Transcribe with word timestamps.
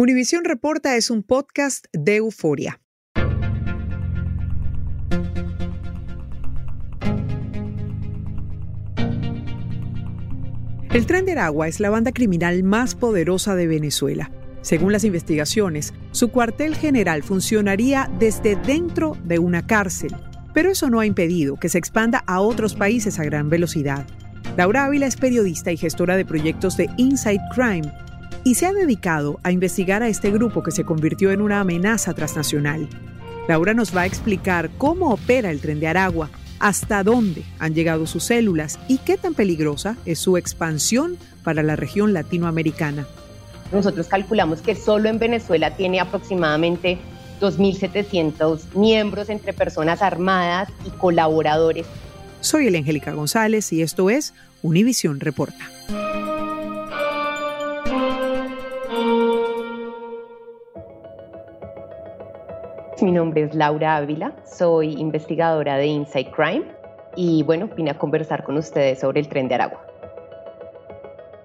Univisión 0.00 0.44
Reporta 0.44 0.94
es 0.94 1.10
un 1.10 1.24
podcast 1.24 1.86
de 1.92 2.14
euforia. 2.14 2.80
El 10.92 11.04
Tren 11.04 11.24
de 11.24 11.32
Aragua 11.32 11.66
es 11.66 11.80
la 11.80 11.90
banda 11.90 12.12
criminal 12.12 12.62
más 12.62 12.94
poderosa 12.94 13.56
de 13.56 13.66
Venezuela. 13.66 14.30
Según 14.60 14.92
las 14.92 15.02
investigaciones, 15.02 15.92
su 16.12 16.28
cuartel 16.28 16.76
general 16.76 17.24
funcionaría 17.24 18.08
desde 18.20 18.54
dentro 18.54 19.16
de 19.24 19.40
una 19.40 19.66
cárcel, 19.66 20.14
pero 20.54 20.70
eso 20.70 20.88
no 20.90 21.00
ha 21.00 21.06
impedido 21.06 21.56
que 21.56 21.68
se 21.68 21.78
expanda 21.78 22.22
a 22.28 22.40
otros 22.40 22.76
países 22.76 23.18
a 23.18 23.24
gran 23.24 23.50
velocidad. 23.50 24.06
Laura 24.56 24.84
Ávila 24.84 25.06
es 25.06 25.16
periodista 25.16 25.72
y 25.72 25.76
gestora 25.76 26.16
de 26.16 26.24
proyectos 26.24 26.76
de 26.76 26.88
Inside 26.98 27.42
Crime 27.52 27.92
y 28.44 28.54
se 28.54 28.66
ha 28.66 28.72
dedicado 28.72 29.40
a 29.42 29.52
investigar 29.52 30.02
a 30.02 30.08
este 30.08 30.30
grupo 30.30 30.62
que 30.62 30.70
se 30.70 30.84
convirtió 30.84 31.32
en 31.32 31.40
una 31.40 31.60
amenaza 31.60 32.14
transnacional. 32.14 32.88
Laura 33.48 33.74
nos 33.74 33.96
va 33.96 34.02
a 34.02 34.06
explicar 34.06 34.70
cómo 34.78 35.12
opera 35.12 35.50
el 35.50 35.60
tren 35.60 35.80
de 35.80 35.88
Aragua, 35.88 36.30
hasta 36.58 37.02
dónde 37.02 37.44
han 37.58 37.74
llegado 37.74 38.06
sus 38.06 38.24
células 38.24 38.78
y 38.88 38.98
qué 38.98 39.16
tan 39.16 39.34
peligrosa 39.34 39.96
es 40.04 40.18
su 40.18 40.36
expansión 40.36 41.16
para 41.44 41.62
la 41.62 41.76
región 41.76 42.12
latinoamericana. 42.12 43.06
Nosotros 43.72 44.08
calculamos 44.08 44.60
que 44.60 44.74
solo 44.74 45.08
en 45.08 45.18
Venezuela 45.18 45.76
tiene 45.76 46.00
aproximadamente 46.00 46.98
2.700 47.40 48.74
miembros 48.74 49.28
entre 49.28 49.52
personas 49.52 50.02
armadas 50.02 50.68
y 50.86 50.90
colaboradores. 50.90 51.86
Soy 52.40 52.66
el 52.66 52.76
Angélica 52.76 53.12
González 53.12 53.72
y 53.72 53.82
esto 53.82 54.10
es 54.10 54.34
Univisión 54.62 55.20
Reporta. 55.20 55.70
Mi 63.08 63.12
nombre 63.12 63.44
es 63.44 63.54
Laura 63.54 63.96
Ávila, 63.96 64.36
soy 64.44 64.92
investigadora 65.00 65.78
de 65.78 65.86
Inside 65.86 66.30
Crime 66.30 66.66
y 67.16 67.42
bueno, 67.42 67.70
vine 67.74 67.90
a 67.90 67.96
conversar 67.96 68.44
con 68.44 68.58
ustedes 68.58 68.98
sobre 68.98 69.20
el 69.20 69.28
tren 69.28 69.48
de 69.48 69.54
Aragua. 69.54 69.80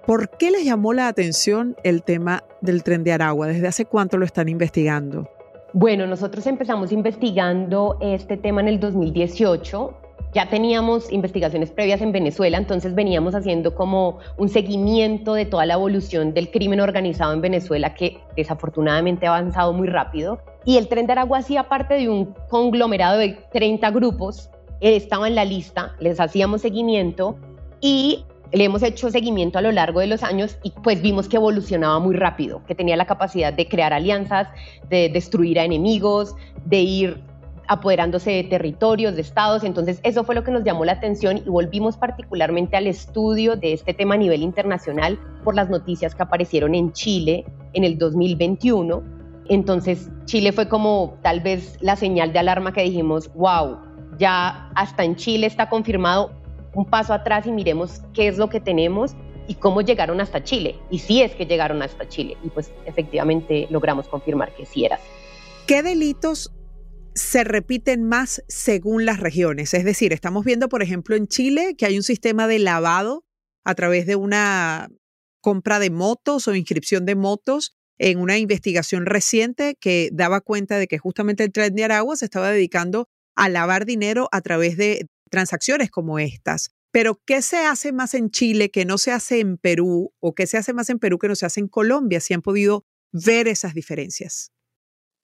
¿Por 0.06 0.28
qué 0.28 0.50
les 0.50 0.66
llamó 0.66 0.92
la 0.92 1.08
atención 1.08 1.74
el 1.82 2.02
tema 2.02 2.44
del 2.60 2.82
tren 2.82 3.02
de 3.02 3.14
Aragua? 3.14 3.46
¿Desde 3.46 3.66
hace 3.66 3.86
cuánto 3.86 4.18
lo 4.18 4.26
están 4.26 4.50
investigando? 4.50 5.26
Bueno, 5.72 6.06
nosotros 6.06 6.46
empezamos 6.46 6.92
investigando 6.92 7.96
este 8.02 8.36
tema 8.36 8.60
en 8.60 8.68
el 8.68 8.78
2018 8.78 10.03
ya 10.34 10.48
teníamos 10.48 11.12
investigaciones 11.12 11.70
previas 11.70 12.02
en 12.02 12.10
Venezuela, 12.10 12.58
entonces 12.58 12.94
veníamos 12.94 13.36
haciendo 13.36 13.74
como 13.74 14.18
un 14.36 14.48
seguimiento 14.48 15.34
de 15.34 15.46
toda 15.46 15.64
la 15.64 15.74
evolución 15.74 16.34
del 16.34 16.50
crimen 16.50 16.80
organizado 16.80 17.32
en 17.32 17.40
Venezuela 17.40 17.94
que 17.94 18.18
desafortunadamente 18.36 19.26
ha 19.26 19.36
avanzado 19.36 19.72
muy 19.72 19.86
rápido. 19.86 20.40
Y 20.64 20.76
el 20.76 20.88
Tren 20.88 21.06
de 21.06 21.12
Aragua 21.12 21.38
hacía 21.38 21.68
parte 21.68 21.94
de 21.94 22.08
un 22.08 22.34
conglomerado 22.48 23.18
de 23.18 23.38
30 23.52 23.90
grupos, 23.92 24.50
estaba 24.80 25.28
en 25.28 25.36
la 25.36 25.44
lista, 25.44 25.94
les 26.00 26.18
hacíamos 26.18 26.62
seguimiento 26.62 27.36
y 27.80 28.24
le 28.52 28.64
hemos 28.64 28.82
hecho 28.82 29.10
seguimiento 29.10 29.58
a 29.58 29.62
lo 29.62 29.72
largo 29.72 30.00
de 30.00 30.06
los 30.08 30.22
años 30.22 30.58
y 30.62 30.70
pues 30.70 31.00
vimos 31.00 31.28
que 31.28 31.36
evolucionaba 31.36 31.98
muy 32.00 32.16
rápido, 32.16 32.62
que 32.66 32.74
tenía 32.74 32.96
la 32.96 33.06
capacidad 33.06 33.52
de 33.52 33.68
crear 33.68 33.92
alianzas, 33.92 34.48
de 34.88 35.08
destruir 35.08 35.58
a 35.58 35.64
enemigos, 35.64 36.34
de 36.64 36.80
ir 36.80 37.20
apoderándose 37.68 38.30
de 38.30 38.44
territorios, 38.44 39.14
de 39.14 39.22
estados. 39.22 39.64
Entonces, 39.64 40.00
eso 40.02 40.24
fue 40.24 40.34
lo 40.34 40.44
que 40.44 40.50
nos 40.50 40.64
llamó 40.64 40.84
la 40.84 40.92
atención 40.92 41.38
y 41.38 41.48
volvimos 41.48 41.96
particularmente 41.96 42.76
al 42.76 42.86
estudio 42.86 43.56
de 43.56 43.72
este 43.72 43.94
tema 43.94 44.14
a 44.14 44.18
nivel 44.18 44.42
internacional 44.42 45.18
por 45.42 45.54
las 45.54 45.70
noticias 45.70 46.14
que 46.14 46.22
aparecieron 46.22 46.74
en 46.74 46.92
Chile 46.92 47.44
en 47.72 47.84
el 47.84 47.98
2021. 47.98 49.02
Entonces, 49.48 50.10
Chile 50.24 50.52
fue 50.52 50.68
como 50.68 51.18
tal 51.22 51.40
vez 51.40 51.76
la 51.80 51.96
señal 51.96 52.32
de 52.32 52.38
alarma 52.38 52.72
que 52.72 52.82
dijimos, 52.82 53.30
wow, 53.34 53.78
ya 54.18 54.70
hasta 54.74 55.04
en 55.04 55.16
Chile 55.16 55.46
está 55.46 55.68
confirmado 55.68 56.32
un 56.74 56.84
paso 56.86 57.12
atrás 57.12 57.46
y 57.46 57.52
miremos 57.52 58.02
qué 58.12 58.28
es 58.28 58.38
lo 58.38 58.48
que 58.48 58.60
tenemos 58.60 59.14
y 59.46 59.54
cómo 59.54 59.82
llegaron 59.82 60.20
hasta 60.20 60.42
Chile. 60.42 60.76
Y 60.90 60.98
si 60.98 61.22
es 61.22 61.34
que 61.34 61.46
llegaron 61.46 61.82
hasta 61.82 62.08
Chile. 62.08 62.36
Y 62.42 62.48
pues 62.48 62.72
efectivamente 62.86 63.66
logramos 63.70 64.08
confirmar 64.08 64.54
que 64.54 64.66
sí 64.66 64.84
era. 64.84 64.98
¿Qué 65.66 65.82
delitos 65.82 66.50
se 67.14 67.44
repiten 67.44 68.04
más 68.04 68.42
según 68.48 69.04
las 69.04 69.20
regiones. 69.20 69.74
Es 69.74 69.84
decir, 69.84 70.12
estamos 70.12 70.44
viendo, 70.44 70.68
por 70.68 70.82
ejemplo, 70.82 71.16
en 71.16 71.28
Chile 71.28 71.74
que 71.76 71.86
hay 71.86 71.96
un 71.96 72.02
sistema 72.02 72.48
de 72.48 72.58
lavado 72.58 73.24
a 73.64 73.74
través 73.74 74.06
de 74.06 74.16
una 74.16 74.88
compra 75.40 75.78
de 75.78 75.90
motos 75.90 76.48
o 76.48 76.54
inscripción 76.54 77.06
de 77.06 77.14
motos 77.14 77.76
en 77.98 78.18
una 78.18 78.38
investigación 78.38 79.06
reciente 79.06 79.76
que 79.80 80.10
daba 80.12 80.40
cuenta 80.40 80.78
de 80.78 80.88
que 80.88 80.98
justamente 80.98 81.44
el 81.44 81.52
tren 81.52 81.74
de 81.74 81.84
Aragua 81.84 82.16
se 82.16 82.24
estaba 82.24 82.50
dedicando 82.50 83.08
a 83.36 83.48
lavar 83.48 83.84
dinero 83.84 84.28
a 84.32 84.40
través 84.40 84.76
de 84.76 85.06
transacciones 85.30 85.90
como 85.90 86.18
estas. 86.18 86.70
Pero, 86.90 87.20
¿qué 87.26 87.42
se 87.42 87.58
hace 87.58 87.92
más 87.92 88.14
en 88.14 88.30
Chile 88.30 88.70
que 88.70 88.84
no 88.84 88.98
se 88.98 89.10
hace 89.10 89.40
en 89.40 89.58
Perú 89.58 90.12
o 90.20 90.34
qué 90.34 90.46
se 90.46 90.56
hace 90.56 90.72
más 90.72 90.90
en 90.90 90.98
Perú 90.98 91.18
que 91.18 91.28
no 91.28 91.34
se 91.34 91.46
hace 91.46 91.60
en 91.60 91.68
Colombia? 91.68 92.20
Si 92.20 92.34
han 92.34 92.42
podido 92.42 92.84
ver 93.12 93.48
esas 93.48 93.74
diferencias. 93.74 94.53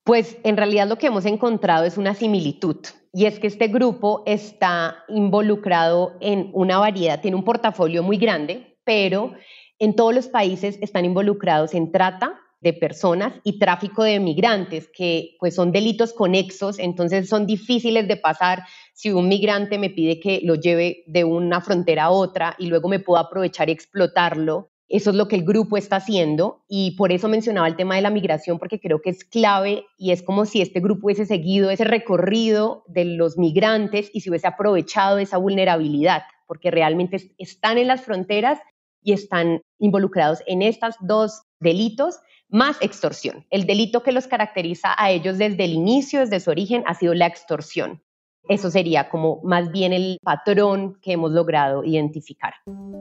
Pues 0.04 0.38
en 0.44 0.56
realidad 0.56 0.88
lo 0.88 0.96
que 0.96 1.08
hemos 1.08 1.26
encontrado 1.26 1.84
es 1.84 1.98
una 1.98 2.14
similitud 2.14 2.76
y 3.12 3.26
es 3.26 3.38
que 3.38 3.46
este 3.46 3.68
grupo 3.68 4.22
está 4.26 5.04
involucrado 5.08 6.16
en 6.20 6.50
una 6.54 6.78
variedad, 6.78 7.20
tiene 7.20 7.36
un 7.36 7.44
portafolio 7.44 8.02
muy 8.02 8.16
grande, 8.16 8.78
pero 8.84 9.34
en 9.78 9.94
todos 9.94 10.14
los 10.14 10.28
países 10.28 10.78
están 10.80 11.04
involucrados 11.04 11.74
en 11.74 11.92
trata 11.92 12.40
de 12.60 12.72
personas 12.72 13.34
y 13.42 13.58
tráfico 13.58 14.04
de 14.04 14.20
migrantes, 14.20 14.88
que 14.94 15.36
pues 15.38 15.54
son 15.54 15.72
delitos 15.72 16.12
conexos, 16.12 16.78
entonces 16.78 17.28
son 17.28 17.46
difíciles 17.46 18.06
de 18.06 18.16
pasar 18.16 18.64
si 18.92 19.12
un 19.12 19.28
migrante 19.28 19.78
me 19.78 19.90
pide 19.90 20.20
que 20.20 20.40
lo 20.42 20.54
lleve 20.54 21.02
de 21.06 21.24
una 21.24 21.60
frontera 21.60 22.04
a 22.04 22.10
otra 22.10 22.54
y 22.58 22.66
luego 22.66 22.88
me 22.88 23.00
puedo 23.00 23.18
aprovechar 23.18 23.68
y 23.68 23.72
explotarlo 23.72 24.70
eso 24.90 25.10
es 25.10 25.16
lo 25.16 25.28
que 25.28 25.36
el 25.36 25.44
grupo 25.44 25.76
está 25.76 25.96
haciendo 25.96 26.64
y 26.68 26.96
por 26.96 27.12
eso 27.12 27.28
mencionaba 27.28 27.68
el 27.68 27.76
tema 27.76 27.94
de 27.94 28.02
la 28.02 28.10
migración, 28.10 28.58
porque 28.58 28.80
creo 28.80 29.00
que 29.00 29.10
es 29.10 29.24
clave 29.24 29.86
y 29.96 30.10
es 30.10 30.20
como 30.20 30.46
si 30.46 30.60
este 30.60 30.80
grupo 30.80 31.06
hubiese 31.06 31.26
seguido 31.26 31.70
ese 31.70 31.84
recorrido 31.84 32.82
de 32.88 33.04
los 33.04 33.38
migrantes 33.38 34.10
y 34.12 34.20
se 34.20 34.30
hubiese 34.30 34.48
aprovechado 34.48 35.18
esa 35.18 35.38
vulnerabilidad, 35.38 36.24
porque 36.48 36.72
realmente 36.72 37.32
están 37.38 37.78
en 37.78 37.86
las 37.86 38.00
fronteras 38.02 38.58
y 39.00 39.12
están 39.12 39.62
involucrados 39.78 40.42
en 40.46 40.60
estos 40.60 40.96
dos 41.00 41.42
delitos 41.60 42.18
más 42.48 42.76
extorsión. 42.80 43.46
El 43.50 43.66
delito 43.66 44.02
que 44.02 44.10
los 44.10 44.26
caracteriza 44.26 44.94
a 44.98 45.12
ellos 45.12 45.38
desde 45.38 45.64
el 45.64 45.72
inicio, 45.72 46.18
desde 46.18 46.40
su 46.40 46.50
origen, 46.50 46.82
ha 46.86 46.94
sido 46.94 47.14
la 47.14 47.26
extorsión. 47.26 48.02
Eso 48.50 48.68
sería 48.68 49.08
como 49.08 49.40
más 49.44 49.70
bien 49.70 49.92
el 49.92 50.18
patrón 50.24 50.98
que 51.00 51.12
hemos 51.12 51.30
logrado 51.30 51.84
identificar. 51.84 52.54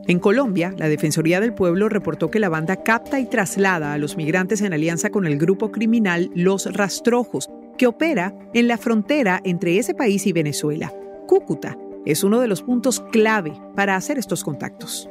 En 0.08 0.20
Colombia, 0.20 0.76
la 0.78 0.88
Defensoría 0.88 1.40
del 1.40 1.56
Pueblo 1.56 1.90
reportó 1.90 2.30
que 2.30 2.38
la 2.38 2.50
banda 2.50 2.84
capta 2.84 3.20
y 3.20 3.26
traslada 3.26 3.94
a 3.94 3.98
los 3.98 4.16
migrantes 4.16 4.62
en 4.62 4.74
alianza 4.74 5.10
con 5.10 5.26
el 5.26 5.40
grupo 5.40 5.72
criminal 5.72 6.30
Los 6.36 6.72
Rastrojos, 6.72 7.50
que 7.80 7.88
opera 7.88 8.38
en 8.54 8.68
la 8.68 8.78
frontera 8.78 9.42
entre 9.44 9.80
ese 9.80 9.96
país 9.96 10.28
y 10.28 10.34
Venezuela. 10.34 10.94
Cúcuta 11.26 11.76
es 12.06 12.24
uno 12.24 12.42
de 12.42 12.48
los 12.48 12.62
puntos 12.62 13.00
clave 13.12 13.54
para 13.76 13.96
hacer 13.96 14.20
estos 14.20 14.44
contactos. 14.44 15.10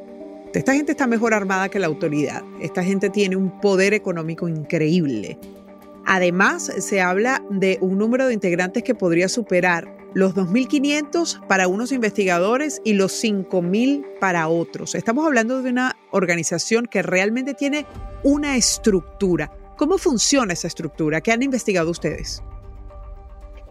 Esta 0.55 0.73
gente 0.73 0.93
está 0.93 1.09
mejor 1.09 1.35
armada 1.35 1.69
que 1.69 1.81
la 1.81 1.89
autoridad. 1.89 2.45
Esta 2.61 2.85
gente 2.85 3.11
tiene 3.11 3.35
un 3.35 3.61
poder 3.61 3.93
económico 3.93 4.49
increíble. 4.49 5.37
Además, 6.07 6.63
se 6.79 7.01
habla 7.01 7.43
de 7.51 7.79
un 7.81 7.99
número 7.99 8.29
de 8.29 8.35
integrantes 8.35 8.85
que 8.85 8.95
podría 8.95 9.29
superar 9.29 9.98
los 10.15 10.35
2.500 10.35 11.47
para 11.47 11.69
unos 11.69 11.93
investigadores 11.93 12.81
y 12.85 12.95
los 12.95 13.23
5.000 13.23 14.19
para 14.21 14.49
otros. 14.49 14.95
Estamos 14.95 15.27
hablando 15.27 15.63
de 15.63 15.71
una 15.71 15.97
organización 16.11 16.87
que 16.87 17.03
realmente 17.03 17.55
tiene 17.55 17.87
una 18.23 18.57
estructura. 18.57 19.51
¿Cómo 19.77 19.99
funciona 19.99 20.53
esa 20.53 20.67
estructura? 20.67 21.21
¿Qué 21.21 21.33
han 21.33 21.43
investigado 21.43 21.91
ustedes? 21.91 22.43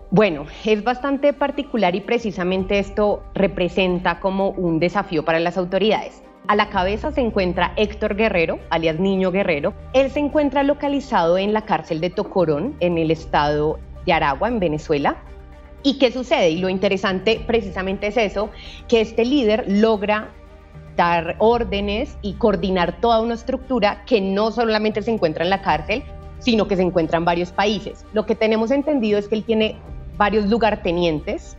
Bueno, 0.09 0.45
es 0.63 0.83
bastante 0.83 1.33
particular 1.33 1.93
y 1.93 2.01
precisamente 2.01 2.79
esto 2.79 3.23
representa 3.33 4.21
como 4.21 4.51
un 4.51 4.79
desafío 4.79 5.25
para 5.25 5.39
las 5.39 5.57
autoridades. 5.57 6.23
A 6.47 6.55
la 6.55 6.69
cabeza 6.69 7.11
se 7.11 7.19
encuentra 7.19 7.73
Héctor 7.75 8.15
Guerrero, 8.15 8.57
alias 8.69 9.01
Niño 9.01 9.33
Guerrero. 9.33 9.73
Él 9.91 10.09
se 10.09 10.19
encuentra 10.19 10.63
localizado 10.63 11.37
en 11.37 11.51
la 11.51 11.65
cárcel 11.65 11.99
de 11.99 12.09
Tocorón, 12.09 12.77
en 12.79 12.97
el 12.97 13.11
estado 13.11 13.79
de 14.05 14.13
Aragua, 14.13 14.47
en 14.47 14.59
Venezuela. 14.59 15.17
¿Y 15.83 15.99
qué 15.99 16.11
sucede? 16.11 16.49
Y 16.49 16.57
lo 16.59 16.69
interesante 16.69 17.41
precisamente 17.45 18.07
es 18.07 18.17
eso, 18.17 18.49
que 18.87 19.01
este 19.01 19.25
líder 19.25 19.65
logra 19.67 20.29
dar 20.95 21.35
órdenes 21.39 22.17
y 22.21 22.33
coordinar 22.33 22.99
toda 22.99 23.21
una 23.21 23.35
estructura 23.35 24.03
que 24.05 24.19
no 24.19 24.51
solamente 24.51 25.01
se 25.01 25.11
encuentra 25.11 25.43
en 25.43 25.51
la 25.51 25.61
cárcel, 25.61 26.03
sino 26.39 26.67
que 26.67 26.75
se 26.75 26.81
encuentra 26.81 27.17
en 27.17 27.25
varios 27.25 27.51
países. 27.51 28.05
Lo 28.13 28.25
que 28.25 28.35
tenemos 28.35 28.71
entendido 28.71 29.19
es 29.19 29.27
que 29.27 29.35
él 29.35 29.43
tiene 29.43 29.77
varios 30.17 30.45
lugartenientes 30.47 31.55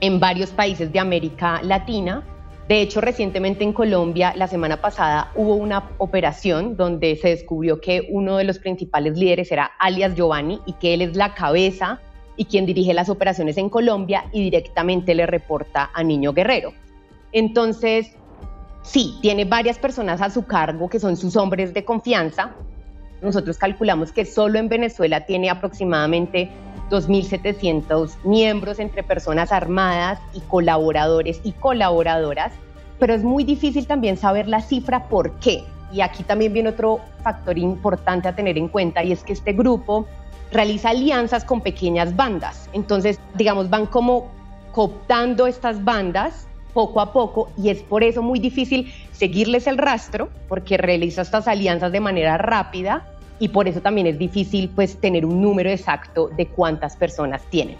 en 0.00 0.18
varios 0.18 0.50
países 0.50 0.92
de 0.92 0.98
América 0.98 1.60
Latina 1.62 2.24
De 2.68 2.80
hecho, 2.80 3.02
recientemente 3.02 3.62
en 3.62 3.74
Colombia, 3.74 4.32
la 4.36 4.46
semana 4.46 4.80
pasada, 4.80 5.30
hubo 5.34 5.54
una 5.54 5.90
operación 5.98 6.78
donde 6.78 7.14
se 7.16 7.28
descubrió 7.28 7.78
que 7.78 8.08
uno 8.10 8.38
de 8.38 8.44
los 8.44 8.58
principales 8.58 9.18
líderes 9.18 9.52
era 9.52 9.72
alias 9.78 10.14
Giovanni 10.14 10.60
y 10.64 10.72
que 10.74 10.94
él 10.94 11.02
es 11.02 11.14
la 11.14 11.34
cabeza 11.34 12.00
y 12.36 12.46
quien 12.46 12.66
dirige 12.66 12.94
las 12.94 13.08
operaciones 13.08 13.56
en 13.58 13.68
Colombia 13.68 14.26
y 14.32 14.42
directamente 14.42 15.14
le 15.14 15.26
reporta 15.26 15.90
a 15.92 16.02
Niño 16.02 16.32
Guerrero. 16.32 16.72
Entonces, 17.32 18.12
sí, 18.82 19.18
tiene 19.20 19.44
varias 19.44 19.78
personas 19.78 20.20
a 20.20 20.30
su 20.30 20.44
cargo 20.44 20.88
que 20.88 21.00
son 21.00 21.16
sus 21.16 21.36
hombres 21.36 21.74
de 21.74 21.84
confianza. 21.84 22.54
Nosotros 23.22 23.58
calculamos 23.58 24.12
que 24.12 24.24
solo 24.24 24.58
en 24.58 24.68
Venezuela 24.68 25.26
tiene 25.26 25.50
aproximadamente 25.50 26.50
2.700 26.90 28.16
miembros 28.24 28.78
entre 28.78 29.02
personas 29.02 29.52
armadas 29.52 30.20
y 30.34 30.40
colaboradores 30.40 31.40
y 31.42 31.52
colaboradoras, 31.52 32.52
pero 32.98 33.14
es 33.14 33.24
muy 33.24 33.44
difícil 33.44 33.86
también 33.86 34.16
saber 34.16 34.48
la 34.48 34.60
cifra 34.60 35.08
por 35.08 35.38
qué. 35.40 35.64
Y 35.92 36.00
aquí 36.00 36.22
también 36.24 36.52
viene 36.52 36.70
otro 36.70 37.00
factor 37.22 37.56
importante 37.56 38.28
a 38.28 38.34
tener 38.34 38.58
en 38.58 38.68
cuenta 38.68 39.02
y 39.04 39.12
es 39.12 39.22
que 39.22 39.32
este 39.32 39.52
grupo 39.52 40.06
realiza 40.54 40.90
alianzas 40.90 41.44
con 41.44 41.60
pequeñas 41.60 42.16
bandas. 42.16 42.70
Entonces, 42.72 43.18
digamos, 43.34 43.68
van 43.68 43.86
como 43.86 44.30
cooptando 44.72 45.46
estas 45.46 45.84
bandas 45.84 46.46
poco 46.72 47.00
a 47.00 47.12
poco 47.12 47.50
y 47.56 47.68
es 47.68 47.82
por 47.82 48.02
eso 48.02 48.22
muy 48.22 48.40
difícil 48.40 48.92
seguirles 49.12 49.66
el 49.66 49.78
rastro 49.78 50.28
porque 50.48 50.76
realiza 50.76 51.22
estas 51.22 51.46
alianzas 51.46 51.92
de 51.92 52.00
manera 52.00 52.38
rápida 52.38 53.06
y 53.38 53.48
por 53.48 53.68
eso 53.68 53.80
también 53.80 54.06
es 54.06 54.18
difícil 54.18 54.68
pues 54.70 54.96
tener 55.00 55.26
un 55.26 55.40
número 55.40 55.70
exacto 55.70 56.30
de 56.36 56.46
cuántas 56.46 56.96
personas 56.96 57.42
tienen. 57.50 57.76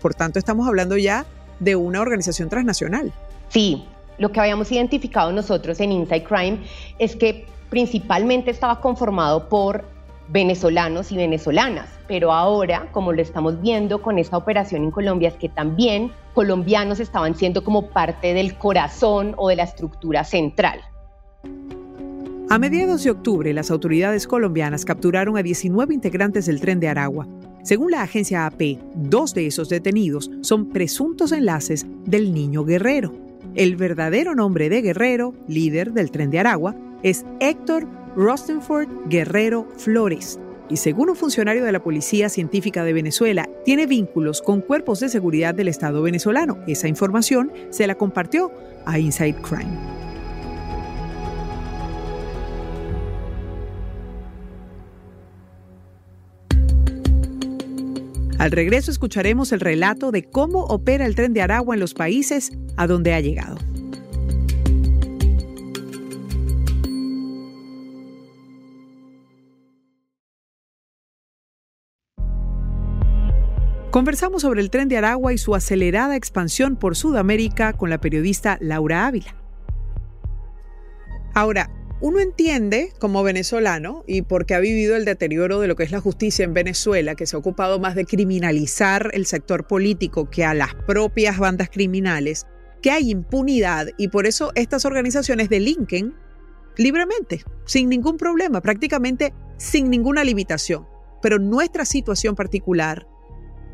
Por 0.00 0.14
tanto, 0.14 0.38
estamos 0.38 0.66
hablando 0.68 0.96
ya 0.96 1.26
de 1.60 1.76
una 1.76 2.00
organización 2.00 2.48
transnacional. 2.48 3.12
Sí, 3.48 3.84
lo 4.18 4.30
que 4.32 4.40
habíamos 4.40 4.70
identificado 4.70 5.32
nosotros 5.32 5.80
en 5.80 5.92
Inside 5.92 6.24
Crime 6.24 6.58
es 6.98 7.16
que 7.16 7.46
principalmente 7.70 8.50
estaba 8.50 8.80
conformado 8.80 9.48
por 9.48 9.84
venezolanos 10.30 11.10
y 11.12 11.16
venezolanas, 11.16 11.88
pero 12.06 12.32
ahora, 12.32 12.88
como 12.92 13.12
lo 13.12 13.22
estamos 13.22 13.60
viendo 13.60 14.02
con 14.02 14.18
esta 14.18 14.36
operación 14.36 14.84
en 14.84 14.90
Colombia, 14.90 15.28
es 15.28 15.34
que 15.34 15.48
también 15.48 16.12
colombianos 16.34 17.00
estaban 17.00 17.34
siendo 17.34 17.64
como 17.64 17.88
parte 17.90 18.34
del 18.34 18.56
corazón 18.56 19.34
o 19.36 19.48
de 19.48 19.56
la 19.56 19.64
estructura 19.64 20.24
central. 20.24 20.80
A 22.50 22.58
mediados 22.58 23.04
de 23.04 23.10
octubre, 23.10 23.52
las 23.52 23.70
autoridades 23.70 24.26
colombianas 24.26 24.86
capturaron 24.86 25.36
a 25.36 25.42
19 25.42 25.92
integrantes 25.92 26.46
del 26.46 26.60
tren 26.60 26.80
de 26.80 26.88
Aragua. 26.88 27.26
Según 27.62 27.90
la 27.90 28.02
agencia 28.02 28.46
AP, 28.46 28.78
dos 28.94 29.34
de 29.34 29.46
esos 29.46 29.68
detenidos 29.68 30.30
son 30.40 30.70
presuntos 30.70 31.32
enlaces 31.32 31.84
del 32.06 32.32
niño 32.32 32.64
Guerrero. 32.64 33.12
El 33.54 33.76
verdadero 33.76 34.34
nombre 34.34 34.70
de 34.70 34.80
Guerrero, 34.80 35.34
líder 35.46 35.92
del 35.92 36.10
tren 36.10 36.30
de 36.30 36.38
Aragua, 36.38 36.74
es 37.02 37.26
Héctor 37.40 37.86
Rostenford 38.18 38.88
Guerrero 39.08 39.68
Flores. 39.76 40.40
Y 40.68 40.78
según 40.78 41.08
un 41.08 41.14
funcionario 41.14 41.64
de 41.64 41.70
la 41.70 41.84
Policía 41.84 42.28
Científica 42.28 42.82
de 42.82 42.92
Venezuela, 42.92 43.48
tiene 43.64 43.86
vínculos 43.86 44.42
con 44.42 44.60
cuerpos 44.60 44.98
de 44.98 45.08
seguridad 45.08 45.54
del 45.54 45.68
Estado 45.68 46.02
venezolano. 46.02 46.58
Esa 46.66 46.88
información 46.88 47.52
se 47.70 47.86
la 47.86 47.94
compartió 47.94 48.50
a 48.86 48.98
Inside 48.98 49.36
Crime. 49.40 49.78
Al 58.38 58.50
regreso 58.50 58.90
escucharemos 58.90 59.52
el 59.52 59.60
relato 59.60 60.10
de 60.10 60.24
cómo 60.24 60.64
opera 60.64 61.06
el 61.06 61.14
tren 61.14 61.34
de 61.34 61.42
Aragua 61.42 61.76
en 61.76 61.80
los 61.80 61.94
países 61.94 62.50
a 62.76 62.88
donde 62.88 63.14
ha 63.14 63.20
llegado. 63.20 63.58
Conversamos 73.90 74.42
sobre 74.42 74.60
el 74.60 74.68
tren 74.68 74.90
de 74.90 74.98
Aragua 74.98 75.32
y 75.32 75.38
su 75.38 75.54
acelerada 75.54 76.14
expansión 76.14 76.76
por 76.76 76.94
Sudamérica 76.94 77.72
con 77.72 77.88
la 77.88 77.98
periodista 77.98 78.58
Laura 78.60 79.06
Ávila. 79.06 79.34
Ahora, 81.32 81.70
uno 82.02 82.20
entiende 82.20 82.92
como 83.00 83.22
venezolano 83.22 84.04
y 84.06 84.20
porque 84.22 84.54
ha 84.54 84.60
vivido 84.60 84.94
el 84.94 85.06
deterioro 85.06 85.58
de 85.58 85.68
lo 85.68 85.74
que 85.74 85.84
es 85.84 85.90
la 85.90 86.02
justicia 86.02 86.44
en 86.44 86.52
Venezuela, 86.52 87.14
que 87.14 87.26
se 87.26 87.34
ha 87.34 87.38
ocupado 87.38 87.78
más 87.78 87.94
de 87.94 88.04
criminalizar 88.04 89.10
el 89.14 89.24
sector 89.24 89.66
político 89.66 90.28
que 90.28 90.44
a 90.44 90.52
las 90.52 90.74
propias 90.74 91.38
bandas 91.38 91.70
criminales, 91.70 92.46
que 92.82 92.90
hay 92.90 93.10
impunidad 93.10 93.88
y 93.96 94.08
por 94.08 94.26
eso 94.26 94.52
estas 94.54 94.84
organizaciones 94.84 95.48
delinquen 95.48 96.14
libremente, 96.76 97.42
sin 97.64 97.88
ningún 97.88 98.18
problema, 98.18 98.60
prácticamente 98.60 99.32
sin 99.56 99.88
ninguna 99.88 100.24
limitación. 100.24 100.86
Pero 101.22 101.38
nuestra 101.38 101.86
situación 101.86 102.34
particular 102.36 103.06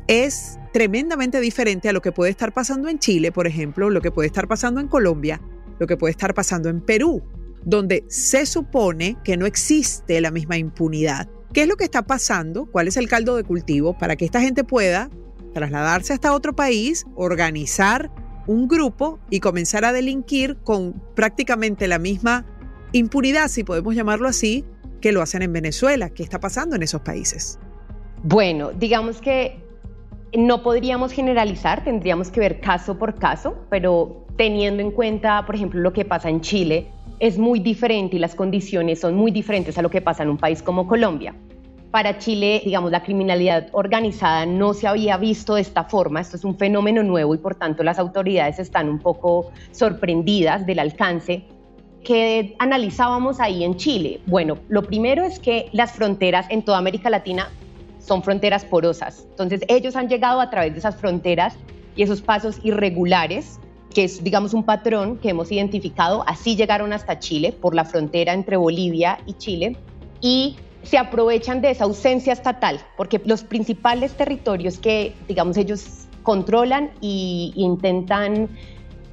es 0.07 0.59
tremendamente 0.73 1.39
diferente 1.39 1.89
a 1.89 1.93
lo 1.93 2.01
que 2.01 2.11
puede 2.11 2.31
estar 2.31 2.53
pasando 2.53 2.89
en 2.89 2.99
Chile, 2.99 3.31
por 3.31 3.47
ejemplo, 3.47 3.89
lo 3.89 4.01
que 4.01 4.11
puede 4.11 4.27
estar 4.27 4.47
pasando 4.47 4.79
en 4.81 4.87
Colombia, 4.87 5.41
lo 5.79 5.87
que 5.87 5.97
puede 5.97 6.11
estar 6.11 6.33
pasando 6.33 6.69
en 6.69 6.81
Perú 6.81 7.23
donde 7.65 8.05
se 8.07 8.45
supone 8.45 9.17
que 9.23 9.35
no 9.35 9.45
existe 9.45 10.21
la 10.21 10.31
misma 10.31 10.57
impunidad. 10.57 11.27
¿Qué 11.51 11.63
es 11.63 11.67
lo 11.67 11.75
que 11.75 11.83
está 11.83 12.03
pasando? 12.03 12.67
¿Cuál 12.67 12.87
es 12.87 12.95
el 12.97 13.09
caldo 13.09 13.35
de 13.35 13.43
cultivo 13.43 13.97
para 13.97 14.15
que 14.15 14.25
esta 14.25 14.39
gente 14.39 14.63
pueda 14.63 15.09
trasladarse 15.53 16.13
hasta 16.13 16.33
otro 16.33 16.55
país, 16.55 17.05
organizar 17.15 18.11
un 18.45 18.67
grupo 18.67 19.19
y 19.29 19.39
comenzar 19.39 19.83
a 19.83 19.93
delinquir 19.93 20.57
con 20.63 21.01
prácticamente 21.15 21.87
la 21.87 21.97
misma 21.97 22.45
impunidad, 22.91 23.47
si 23.47 23.63
podemos 23.63 23.95
llamarlo 23.95 24.27
así, 24.27 24.63
que 25.01 25.11
lo 25.11 25.21
hacen 25.21 25.41
en 25.41 25.53
Venezuela? 25.53 26.09
¿Qué 26.09 26.23
está 26.23 26.39
pasando 26.39 26.75
en 26.75 26.83
esos 26.83 27.01
países? 27.01 27.57
Bueno, 28.23 28.71
digamos 28.73 29.21
que 29.21 29.64
no 30.37 30.63
podríamos 30.63 31.11
generalizar, 31.11 31.83
tendríamos 31.83 32.29
que 32.29 32.39
ver 32.39 32.59
caso 32.59 32.97
por 32.97 33.15
caso, 33.15 33.55
pero 33.69 34.25
teniendo 34.37 34.81
en 34.81 34.91
cuenta, 34.91 35.45
por 35.45 35.55
ejemplo, 35.55 35.79
lo 35.79 35.93
que 35.93 36.05
pasa 36.05 36.29
en 36.29 36.41
Chile, 36.41 36.87
es 37.19 37.37
muy 37.37 37.59
diferente 37.59 38.17
y 38.17 38.19
las 38.19 38.35
condiciones 38.35 38.99
son 38.99 39.15
muy 39.15 39.31
diferentes 39.31 39.77
a 39.77 39.81
lo 39.81 39.89
que 39.89 40.01
pasa 40.01 40.23
en 40.23 40.29
un 40.29 40.37
país 40.37 40.61
como 40.61 40.87
Colombia. 40.87 41.33
Para 41.91 42.17
Chile, 42.17 42.61
digamos, 42.65 42.91
la 42.91 43.03
criminalidad 43.03 43.69
organizada 43.71 44.45
no 44.45 44.73
se 44.73 44.87
había 44.87 45.15
visto 45.15 45.55
de 45.55 45.61
esta 45.61 45.85
forma. 45.85 46.19
Esto 46.19 46.35
es 46.35 46.43
un 46.43 46.57
fenómeno 46.57 47.03
nuevo 47.03 47.33
y 47.33 47.37
por 47.37 47.55
tanto 47.55 47.83
las 47.83 47.99
autoridades 47.99 48.59
están 48.59 48.89
un 48.89 48.99
poco 48.99 49.51
sorprendidas 49.71 50.65
del 50.65 50.79
alcance 50.79 51.45
que 52.03 52.55
analizábamos 52.59 53.39
ahí 53.39 53.63
en 53.63 53.77
Chile. 53.77 54.19
Bueno, 54.25 54.57
lo 54.67 54.83
primero 54.83 55.23
es 55.23 55.39
que 55.39 55.69
las 55.71 55.93
fronteras 55.93 56.47
en 56.49 56.63
toda 56.63 56.77
América 56.77 57.09
Latina 57.09 57.49
son 58.05 58.23
fronteras 58.23 58.65
porosas. 58.65 59.25
Entonces 59.29 59.61
ellos 59.67 59.95
han 59.95 60.07
llegado 60.07 60.41
a 60.41 60.49
través 60.49 60.73
de 60.73 60.79
esas 60.79 60.95
fronteras 60.95 61.55
y 61.95 62.03
esos 62.03 62.21
pasos 62.21 62.59
irregulares 62.63 63.59
que 63.93 64.03
es, 64.03 64.23
digamos, 64.23 64.53
un 64.53 64.63
patrón 64.63 65.17
que 65.17 65.29
hemos 65.29 65.51
identificado. 65.51 66.23
Así 66.27 66.57
llegaron 66.57 66.91
hasta 66.91 67.17
Chile, 67.17 67.53
por 67.53 67.73
la 67.73 67.85
frontera 67.85 68.33
entre 68.33 68.57
Bolivia 68.57 69.19
y 69.25 69.33
Chile, 69.35 69.77
y 70.19 70.57
se 70.83 70.97
aprovechan 70.97 71.61
de 71.61 71.71
esa 71.71 71.85
ausencia 71.85 72.33
estatal, 72.33 72.81
porque 72.97 73.21
los 73.25 73.43
principales 73.43 74.13
territorios 74.13 74.77
que, 74.77 75.15
digamos, 75.29 75.55
ellos 75.55 76.07
controlan 76.23 76.91
e 77.01 77.51
intentan 77.55 78.49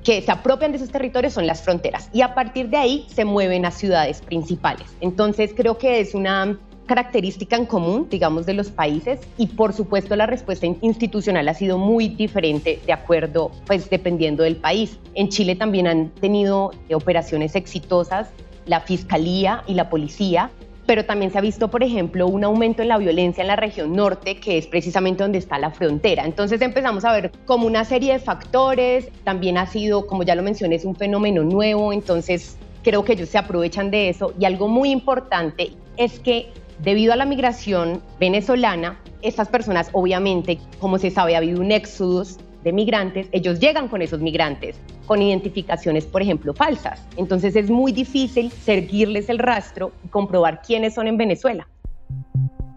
que 0.02 0.20
se 0.20 0.32
apropian 0.32 0.72
de 0.72 0.78
esos 0.78 0.90
territorios 0.90 1.32
son 1.34 1.46
las 1.46 1.62
fronteras 1.62 2.10
y 2.12 2.22
a 2.22 2.34
partir 2.34 2.68
de 2.70 2.76
ahí 2.76 3.06
se 3.08 3.24
mueven 3.24 3.64
a 3.64 3.70
ciudades 3.70 4.20
principales. 4.20 4.86
Entonces 5.00 5.52
creo 5.56 5.78
que 5.78 6.00
es 6.00 6.14
una 6.14 6.58
característica 6.86 7.56
en 7.56 7.66
común, 7.66 8.08
digamos, 8.10 8.46
de 8.46 8.54
los 8.54 8.70
países 8.70 9.20
y 9.38 9.46
por 9.46 9.72
supuesto 9.72 10.16
la 10.16 10.26
respuesta 10.26 10.66
institucional 10.66 11.48
ha 11.48 11.54
sido 11.54 11.78
muy 11.78 12.08
diferente 12.08 12.80
de 12.84 12.92
acuerdo, 12.92 13.50
pues 13.66 13.88
dependiendo 13.88 14.42
del 14.42 14.56
país. 14.56 14.98
En 15.14 15.28
Chile 15.28 15.56
también 15.56 15.86
han 15.86 16.10
tenido 16.10 16.72
operaciones 16.92 17.54
exitosas 17.54 18.28
la 18.66 18.80
fiscalía 18.80 19.62
y 19.66 19.74
la 19.74 19.90
policía, 19.90 20.50
pero 20.86 21.04
también 21.04 21.30
se 21.30 21.38
ha 21.38 21.40
visto, 21.40 21.68
por 21.68 21.82
ejemplo, 21.82 22.26
un 22.26 22.44
aumento 22.44 22.82
en 22.82 22.88
la 22.88 22.98
violencia 22.98 23.42
en 23.42 23.48
la 23.48 23.56
región 23.56 23.94
norte, 23.94 24.38
que 24.38 24.58
es 24.58 24.66
precisamente 24.66 25.22
donde 25.22 25.38
está 25.38 25.58
la 25.58 25.70
frontera. 25.70 26.24
Entonces 26.24 26.60
empezamos 26.60 27.04
a 27.04 27.12
ver 27.12 27.30
como 27.46 27.66
una 27.66 27.84
serie 27.84 28.14
de 28.14 28.18
factores, 28.18 29.08
también 29.24 29.58
ha 29.58 29.66
sido, 29.66 30.06
como 30.06 30.22
ya 30.22 30.34
lo 30.34 30.42
mencioné, 30.42 30.76
es 30.76 30.84
un 30.84 30.96
fenómeno 30.96 31.44
nuevo, 31.44 31.92
entonces 31.92 32.56
creo 32.82 33.04
que 33.04 33.12
ellos 33.12 33.28
se 33.28 33.38
aprovechan 33.38 33.90
de 33.90 34.08
eso 34.08 34.34
y 34.38 34.44
algo 34.44 34.68
muy 34.68 34.90
importante 34.90 35.72
es 35.96 36.18
que 36.18 36.50
Debido 36.82 37.12
a 37.12 37.16
la 37.16 37.26
migración 37.26 38.02
venezolana, 38.18 38.98
estas 39.22 39.46
personas 39.46 39.88
obviamente, 39.92 40.58
como 40.80 40.98
se 40.98 41.12
sabe, 41.12 41.36
ha 41.36 41.38
habido 41.38 41.60
un 41.60 41.70
éxodo 41.70 42.24
de 42.64 42.72
migrantes, 42.72 43.28
ellos 43.30 43.60
llegan 43.60 43.86
con 43.86 44.02
esos 44.02 44.20
migrantes, 44.20 44.76
con 45.06 45.22
identificaciones, 45.22 46.06
por 46.06 46.22
ejemplo, 46.22 46.54
falsas. 46.54 47.06
Entonces 47.16 47.54
es 47.54 47.70
muy 47.70 47.92
difícil 47.92 48.50
seguirles 48.50 49.28
el 49.28 49.38
rastro 49.38 49.92
y 50.04 50.08
comprobar 50.08 50.60
quiénes 50.62 50.94
son 50.94 51.06
en 51.06 51.16
Venezuela. 51.16 51.68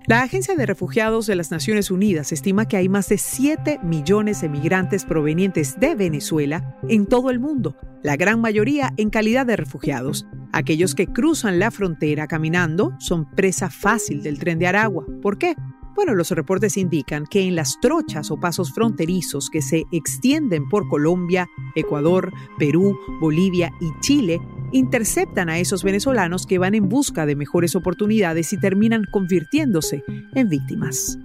La 0.08 0.22
Agencia 0.22 0.56
de 0.56 0.68
Refugiados 0.68 1.26
de 1.26 1.36
las 1.36 1.50
Naciones 1.50 1.90
Unidas 1.90 2.32
estima 2.32 2.68
que 2.68 2.78
hay 2.78 2.88
más 2.90 3.10
de 3.10 3.18
7 3.18 3.80
millones 3.82 4.40
de 4.40 4.50
migrantes 4.50 5.04
provenientes 5.04 5.80
de 5.80 5.96
Venezuela 5.96 6.78
en 6.88 7.08
todo 7.08 7.32
el 7.32 7.40
mundo, 7.40 7.76
la 8.04 8.16
gran 8.16 8.40
mayoría 8.40 8.94
en 8.98 9.10
calidad 9.10 9.48
de 9.48 9.56
refugiados. 9.56 10.28
Aquellos 10.52 10.94
que 10.94 11.08
cruzan 11.08 11.58
la 11.58 11.72
frontera 11.72 12.28
caminando 12.28 12.94
son 13.00 13.26
presa 13.32 13.72
fácil 13.72 14.22
del 14.22 14.38
tren 14.38 14.60
de 14.60 14.68
Aragua. 14.68 15.08
¿Por 15.24 15.40
qué? 15.40 15.56
Bueno, 15.96 16.14
los 16.14 16.30
reportes 16.32 16.76
indican 16.76 17.26
que 17.26 17.44
en 17.44 17.56
las 17.56 17.80
trochas 17.80 18.30
o 18.30 18.38
pasos 18.38 18.74
fronterizos 18.74 19.50
que 19.50 19.62
se 19.62 19.86
extienden 19.94 20.68
por 20.68 20.90
Colombia, 20.90 21.48
Ecuador, 21.74 22.34
Perú, 22.60 23.00
Bolivia 23.22 23.72
y 23.80 23.98
Chile, 24.02 24.42
interceptan 24.74 25.48
a 25.50 25.58
esos 25.58 25.84
venezolanos 25.84 26.46
que 26.46 26.58
van 26.58 26.76
en 26.76 26.90
busca 26.90 27.26
de 27.26 27.38
mejores 27.38 27.78
oportunidades 27.78 28.52
y 28.52 28.60
terminan 28.60 29.06
convirtiéndose 29.10 30.04
en 30.34 30.50
víctimas. 30.50 31.18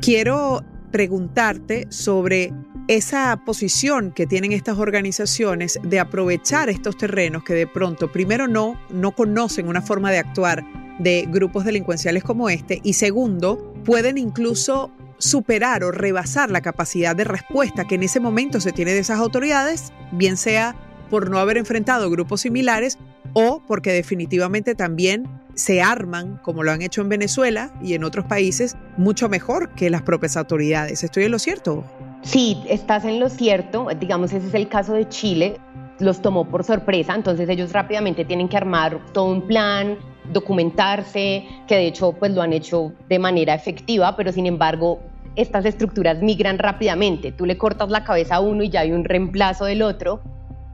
Quiero 0.00 0.64
preguntarte 0.90 1.86
sobre 1.88 2.52
esa 2.88 3.40
posición 3.44 4.12
que 4.12 4.26
tienen 4.26 4.52
estas 4.52 4.78
organizaciones 4.78 5.78
de 5.82 6.00
aprovechar 6.00 6.68
estos 6.68 6.96
terrenos 6.96 7.44
que 7.44 7.54
de 7.54 7.66
pronto, 7.66 8.10
primero 8.10 8.48
no, 8.48 8.80
no 8.90 9.12
conocen 9.12 9.68
una 9.68 9.82
forma 9.82 10.10
de 10.10 10.18
actuar 10.18 10.64
de 10.98 11.26
grupos 11.28 11.64
delincuenciales 11.64 12.22
como 12.22 12.50
este 12.50 12.80
y 12.82 12.94
segundo, 12.94 13.72
pueden 13.84 14.18
incluso 14.18 14.90
superar 15.18 15.84
o 15.84 15.92
rebasar 15.92 16.50
la 16.50 16.60
capacidad 16.60 17.14
de 17.14 17.24
respuesta 17.24 17.86
que 17.86 17.94
en 17.94 18.02
ese 18.02 18.20
momento 18.20 18.60
se 18.60 18.72
tiene 18.72 18.92
de 18.92 18.98
esas 18.98 19.18
autoridades, 19.18 19.92
bien 20.10 20.36
sea 20.36 20.76
por 21.10 21.30
no 21.30 21.38
haber 21.38 21.58
enfrentado 21.58 22.10
grupos 22.10 22.40
similares 22.40 22.98
o 23.32 23.62
porque 23.66 23.92
definitivamente 23.92 24.74
también 24.74 25.28
se 25.54 25.82
arman, 25.82 26.38
como 26.42 26.62
lo 26.62 26.72
han 26.72 26.82
hecho 26.82 27.02
en 27.02 27.08
Venezuela 27.08 27.72
y 27.82 27.94
en 27.94 28.04
otros 28.04 28.24
países, 28.24 28.76
mucho 28.96 29.28
mejor 29.28 29.70
que 29.74 29.90
las 29.90 30.02
propias 30.02 30.36
autoridades. 30.36 31.04
¿Estoy 31.04 31.24
en 31.24 31.32
lo 31.32 31.38
cierto? 31.38 31.84
Sí, 32.22 32.62
estás 32.68 33.04
en 33.04 33.20
lo 33.20 33.28
cierto. 33.28 33.88
Digamos, 33.98 34.32
ese 34.32 34.46
es 34.46 34.54
el 34.54 34.68
caso 34.68 34.92
de 34.92 35.08
Chile. 35.08 35.56
Los 35.98 36.22
tomó 36.22 36.44
por 36.44 36.64
sorpresa, 36.64 37.14
entonces 37.14 37.48
ellos 37.48 37.72
rápidamente 37.72 38.24
tienen 38.24 38.48
que 38.48 38.56
armar 38.56 38.98
todo 39.12 39.26
un 39.26 39.42
plan, 39.42 39.96
documentarse, 40.32 41.46
que 41.68 41.76
de 41.76 41.86
hecho 41.86 42.12
pues 42.12 42.32
lo 42.32 42.42
han 42.42 42.52
hecho 42.52 42.92
de 43.08 43.18
manera 43.18 43.54
efectiva, 43.54 44.16
pero 44.16 44.32
sin 44.32 44.46
embargo 44.46 45.00
estas 45.36 45.64
estructuras 45.64 46.20
migran 46.20 46.58
rápidamente. 46.58 47.30
Tú 47.30 47.46
le 47.46 47.56
cortas 47.56 47.90
la 47.90 48.02
cabeza 48.02 48.36
a 48.36 48.40
uno 48.40 48.64
y 48.64 48.70
ya 48.70 48.80
hay 48.80 48.92
un 48.92 49.04
reemplazo 49.04 49.64
del 49.64 49.82
otro 49.82 50.22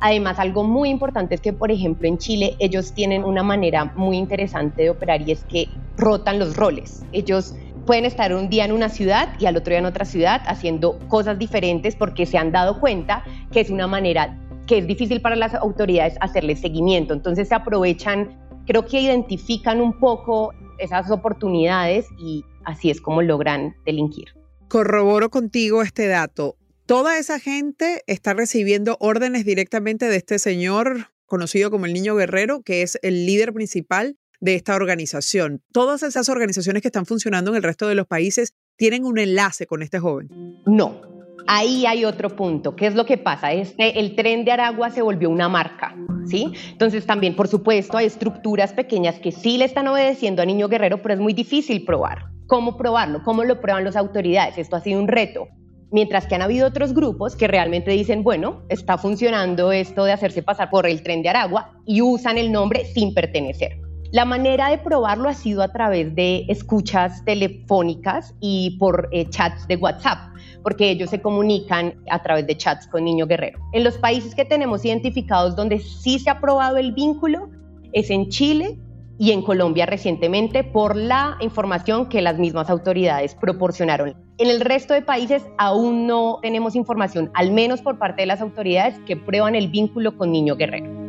Además, 0.00 0.38
algo 0.38 0.62
muy 0.62 0.90
importante 0.90 1.34
es 1.34 1.40
que, 1.40 1.52
por 1.52 1.72
ejemplo, 1.72 2.06
en 2.06 2.18
Chile 2.18 2.54
ellos 2.60 2.92
tienen 2.92 3.24
una 3.24 3.42
manera 3.42 3.86
muy 3.96 4.16
interesante 4.16 4.82
de 4.82 4.90
operar 4.90 5.22
y 5.22 5.32
es 5.32 5.44
que 5.44 5.68
rotan 5.96 6.38
los 6.38 6.56
roles. 6.56 7.02
Ellos 7.12 7.54
pueden 7.88 8.04
estar 8.04 8.34
un 8.34 8.50
día 8.50 8.66
en 8.66 8.72
una 8.72 8.90
ciudad 8.90 9.30
y 9.40 9.46
al 9.46 9.56
otro 9.56 9.70
día 9.70 9.78
en 9.78 9.86
otra 9.86 10.04
ciudad 10.04 10.42
haciendo 10.44 10.98
cosas 11.08 11.38
diferentes 11.38 11.96
porque 11.96 12.26
se 12.26 12.36
han 12.36 12.52
dado 12.52 12.80
cuenta 12.80 13.24
que 13.50 13.60
es 13.60 13.70
una 13.70 13.86
manera 13.86 14.38
que 14.66 14.76
es 14.76 14.86
difícil 14.86 15.22
para 15.22 15.36
las 15.36 15.54
autoridades 15.54 16.12
hacerle 16.20 16.54
seguimiento. 16.54 17.14
Entonces 17.14 17.48
se 17.48 17.54
aprovechan, 17.54 18.38
creo 18.66 18.84
que 18.84 19.00
identifican 19.00 19.80
un 19.80 19.98
poco 19.98 20.52
esas 20.76 21.10
oportunidades 21.10 22.04
y 22.18 22.44
así 22.66 22.90
es 22.90 23.00
como 23.00 23.22
logran 23.22 23.74
delinquir. 23.86 24.34
Corroboro 24.68 25.30
contigo 25.30 25.80
este 25.80 26.08
dato. 26.08 26.56
Toda 26.84 27.18
esa 27.18 27.40
gente 27.40 28.02
está 28.06 28.34
recibiendo 28.34 28.98
órdenes 29.00 29.46
directamente 29.46 30.10
de 30.10 30.16
este 30.16 30.38
señor 30.38 31.06
conocido 31.24 31.70
como 31.70 31.86
el 31.86 31.94
Niño 31.94 32.16
Guerrero, 32.16 32.60
que 32.60 32.82
es 32.82 32.98
el 33.00 33.24
líder 33.24 33.54
principal 33.54 34.18
de 34.40 34.54
esta 34.54 34.74
organización. 34.74 35.62
Todas 35.72 36.02
esas 36.02 36.28
organizaciones 36.28 36.82
que 36.82 36.88
están 36.88 37.06
funcionando 37.06 37.50
en 37.50 37.56
el 37.56 37.62
resto 37.62 37.88
de 37.88 37.94
los 37.94 38.06
países 38.06 38.54
tienen 38.76 39.04
un 39.04 39.18
enlace 39.18 39.66
con 39.66 39.82
este 39.82 39.98
joven. 39.98 40.28
No, 40.66 41.00
ahí 41.46 41.86
hay 41.86 42.04
otro 42.04 42.34
punto. 42.36 42.76
¿Qué 42.76 42.86
es 42.86 42.94
lo 42.94 43.04
que 43.04 43.18
pasa? 43.18 43.52
Este, 43.52 43.98
el 43.98 44.14
tren 44.14 44.44
de 44.44 44.52
Aragua 44.52 44.90
se 44.90 45.02
volvió 45.02 45.30
una 45.30 45.48
marca, 45.48 45.96
¿sí? 46.26 46.52
Entonces 46.70 47.04
también, 47.04 47.34
por 47.34 47.48
supuesto, 47.48 47.96
hay 47.96 48.06
estructuras 48.06 48.72
pequeñas 48.72 49.18
que 49.18 49.32
sí 49.32 49.58
le 49.58 49.64
están 49.64 49.88
obedeciendo 49.88 50.42
a 50.42 50.46
Niño 50.46 50.68
Guerrero, 50.68 51.02
pero 51.02 51.14
es 51.14 51.20
muy 51.20 51.32
difícil 51.32 51.84
probar. 51.84 52.26
¿Cómo 52.46 52.76
probarlo? 52.76 53.22
¿Cómo 53.24 53.44
lo 53.44 53.60
prueban 53.60 53.84
las 53.84 53.96
autoridades? 53.96 54.56
Esto 54.56 54.76
ha 54.76 54.80
sido 54.80 55.00
un 55.00 55.08
reto. 55.08 55.48
Mientras 55.90 56.26
que 56.26 56.34
han 56.34 56.42
habido 56.42 56.66
otros 56.68 56.92
grupos 56.92 57.34
que 57.34 57.48
realmente 57.48 57.90
dicen, 57.90 58.22
bueno, 58.22 58.62
está 58.68 58.98
funcionando 58.98 59.72
esto 59.72 60.04
de 60.04 60.12
hacerse 60.12 60.42
pasar 60.42 60.68
por 60.70 60.86
el 60.86 61.02
tren 61.02 61.22
de 61.22 61.30
Aragua 61.30 61.72
y 61.86 62.02
usan 62.02 62.36
el 62.36 62.52
nombre 62.52 62.84
sin 62.84 63.14
pertenecer. 63.14 63.87
La 64.10 64.24
manera 64.24 64.70
de 64.70 64.78
probarlo 64.78 65.28
ha 65.28 65.34
sido 65.34 65.62
a 65.62 65.68
través 65.68 66.14
de 66.14 66.46
escuchas 66.48 67.22
telefónicas 67.24 68.34
y 68.40 68.78
por 68.78 69.08
eh, 69.12 69.28
chats 69.28 69.68
de 69.68 69.76
WhatsApp, 69.76 70.18
porque 70.62 70.90
ellos 70.90 71.10
se 71.10 71.20
comunican 71.20 71.94
a 72.10 72.22
través 72.22 72.46
de 72.46 72.56
chats 72.56 72.86
con 72.86 73.04
Niño 73.04 73.26
Guerrero. 73.26 73.58
En 73.72 73.84
los 73.84 73.98
países 73.98 74.34
que 74.34 74.46
tenemos 74.46 74.84
identificados 74.84 75.54
donde 75.56 75.78
sí 75.80 76.18
se 76.18 76.30
ha 76.30 76.40
probado 76.40 76.78
el 76.78 76.92
vínculo 76.92 77.50
es 77.92 78.08
en 78.08 78.30
Chile, 78.30 78.78
y 79.18 79.32
en 79.32 79.42
Colombia 79.42 79.84
recientemente 79.84 80.62
por 80.62 80.96
la 80.96 81.36
información 81.40 82.08
que 82.08 82.22
las 82.22 82.38
mismas 82.38 82.70
autoridades 82.70 83.34
proporcionaron. 83.34 84.14
En 84.38 84.48
el 84.48 84.60
resto 84.60 84.94
de 84.94 85.02
países 85.02 85.44
aún 85.58 86.06
no 86.06 86.38
tenemos 86.40 86.76
información, 86.76 87.30
al 87.34 87.50
menos 87.50 87.82
por 87.82 87.98
parte 87.98 88.22
de 88.22 88.26
las 88.26 88.40
autoridades, 88.40 88.98
que 89.06 89.16
prueban 89.16 89.56
el 89.56 89.68
vínculo 89.68 90.16
con 90.16 90.30
Niño 90.30 90.54
Guerrero. 90.54 91.07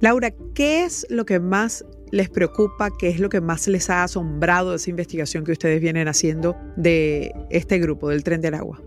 Laura, 0.00 0.30
¿qué 0.54 0.84
es 0.84 1.06
lo 1.10 1.26
que 1.26 1.38
más 1.40 1.84
les 2.10 2.30
preocupa? 2.30 2.88
¿Qué 2.98 3.08
es 3.08 3.20
lo 3.20 3.28
que 3.28 3.42
más 3.42 3.68
les 3.68 3.90
ha 3.90 4.02
asombrado 4.02 4.70
de 4.70 4.76
esa 4.76 4.88
investigación 4.88 5.44
que 5.44 5.52
ustedes 5.52 5.78
vienen 5.78 6.08
haciendo 6.08 6.56
de 6.76 7.34
este 7.50 7.78
grupo, 7.78 8.08
del 8.08 8.24
Tren 8.24 8.40
del 8.40 8.54
Agua? 8.54 8.80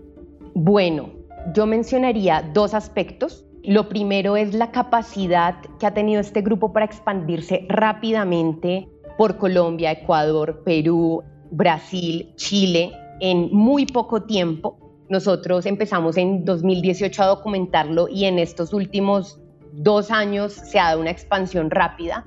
Bueno, 0.54 1.12
yo 1.54 1.66
mencionaría 1.66 2.50
dos 2.52 2.74
aspectos. 2.74 3.46
Lo 3.62 3.88
primero 3.88 4.36
es 4.36 4.54
la 4.54 4.72
capacidad 4.72 5.54
que 5.78 5.86
ha 5.86 5.94
tenido 5.94 6.20
este 6.20 6.42
grupo 6.42 6.72
para 6.72 6.84
expandirse 6.84 7.64
rápidamente 7.68 8.88
por 9.16 9.38
Colombia, 9.38 9.92
Ecuador, 9.92 10.62
Perú, 10.64 11.22
Brasil, 11.52 12.32
Chile 12.34 12.90
en 13.20 13.50
muy 13.52 13.86
poco 13.86 14.24
tiempo. 14.24 14.78
Nosotros 15.08 15.64
empezamos 15.66 16.16
en 16.16 16.44
2018 16.44 17.22
a 17.22 17.26
documentarlo 17.26 18.08
y 18.08 18.24
en 18.24 18.40
estos 18.40 18.72
últimos 18.72 19.40
dos 19.76 20.10
años 20.10 20.52
se 20.52 20.78
ha 20.78 20.84
dado 20.84 21.00
una 21.00 21.10
expansión 21.10 21.70
rápida. 21.70 22.26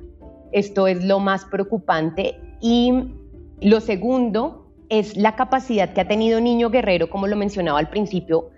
Esto 0.51 0.87
es 0.87 1.03
lo 1.03 1.19
más 1.19 1.45
preocupante. 1.45 2.39
Y 2.61 2.93
lo 3.61 3.79
segundo 3.81 4.71
es 4.89 5.17
la 5.17 5.35
capacidad 5.35 5.93
que 5.93 6.01
ha 6.01 6.07
tenido 6.07 6.39
Niño 6.39 6.69
Guerrero, 6.69 7.09
como 7.09 7.27
lo 7.27 7.35
mencionaba 7.35 7.79
al 7.79 7.89
principio, 7.89 8.49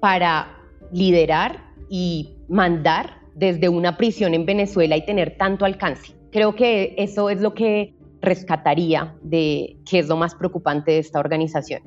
para 0.00 0.58
liderar 0.92 1.64
y 1.88 2.36
mandar 2.48 3.18
desde 3.34 3.68
una 3.68 3.96
prisión 3.96 4.34
en 4.34 4.46
Venezuela 4.46 4.96
y 4.96 5.04
tener 5.04 5.36
tanto 5.36 5.64
alcance. 5.64 6.14
Creo 6.32 6.54
que 6.54 6.94
eso 6.98 7.30
es 7.30 7.40
lo 7.40 7.54
que 7.54 7.94
rescataría 8.20 9.14
de 9.22 9.76
qué 9.88 10.00
es 10.00 10.08
lo 10.08 10.16
más 10.16 10.34
preocupante 10.34 10.92
de 10.92 10.98
esta 10.98 11.20
organización. 11.20 11.82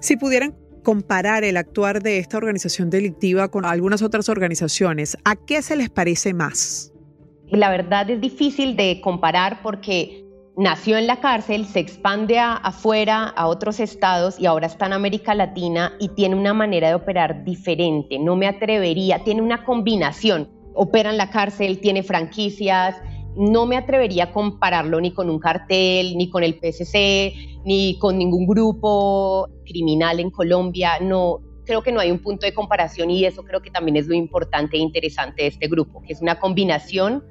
Si 0.00 0.16
pudieran 0.16 0.54
comparar 0.82 1.44
el 1.44 1.56
actuar 1.56 2.02
de 2.02 2.18
esta 2.18 2.36
organización 2.36 2.90
delictiva 2.90 3.48
con 3.48 3.64
algunas 3.64 4.02
otras 4.02 4.28
organizaciones, 4.28 5.16
¿a 5.24 5.36
qué 5.36 5.62
se 5.62 5.76
les 5.76 5.90
parece 5.90 6.34
más? 6.34 6.92
La 7.48 7.70
verdad 7.70 8.08
es 8.10 8.20
difícil 8.20 8.76
de 8.76 9.00
comparar 9.00 9.60
porque 9.62 10.24
nació 10.56 10.98
en 10.98 11.06
la 11.06 11.20
cárcel, 11.20 11.66
se 11.66 11.80
expande 11.80 12.38
afuera 12.38 13.28
a 13.28 13.46
otros 13.46 13.80
estados 13.80 14.38
y 14.38 14.46
ahora 14.46 14.66
está 14.66 14.86
en 14.86 14.94
América 14.94 15.34
Latina 15.34 15.92
y 15.98 16.08
tiene 16.08 16.34
una 16.34 16.54
manera 16.54 16.88
de 16.88 16.94
operar 16.94 17.44
diferente. 17.44 18.18
No 18.18 18.36
me 18.36 18.46
atrevería, 18.46 19.22
tiene 19.24 19.42
una 19.42 19.64
combinación. 19.64 20.50
Opera 20.74 21.10
en 21.10 21.18
la 21.18 21.30
cárcel, 21.30 21.80
tiene 21.80 22.02
franquicias. 22.02 22.96
No 23.36 23.66
me 23.66 23.76
atrevería 23.76 24.24
a 24.24 24.32
compararlo 24.32 25.00
ni 25.00 25.12
con 25.12 25.30
un 25.30 25.38
cartel, 25.38 26.16
ni 26.16 26.28
con 26.28 26.44
el 26.44 26.54
PSC, 26.54 27.32
ni 27.64 27.98
con 27.98 28.18
ningún 28.18 28.46
grupo 28.46 29.48
criminal 29.64 30.20
en 30.20 30.30
Colombia. 30.30 30.98
No, 31.00 31.40
creo 31.64 31.82
que 31.82 31.92
no 31.92 32.00
hay 32.00 32.10
un 32.10 32.18
punto 32.18 32.46
de 32.46 32.52
comparación 32.52 33.10
y 33.10 33.24
eso 33.24 33.42
creo 33.42 33.62
que 33.62 33.70
también 33.70 33.96
es 33.96 34.06
lo 34.06 34.14
importante 34.14 34.76
e 34.76 34.80
interesante 34.80 35.42
de 35.42 35.48
este 35.48 35.68
grupo, 35.68 36.02
que 36.02 36.12
es 36.12 36.20
una 36.20 36.38
combinación 36.38 37.24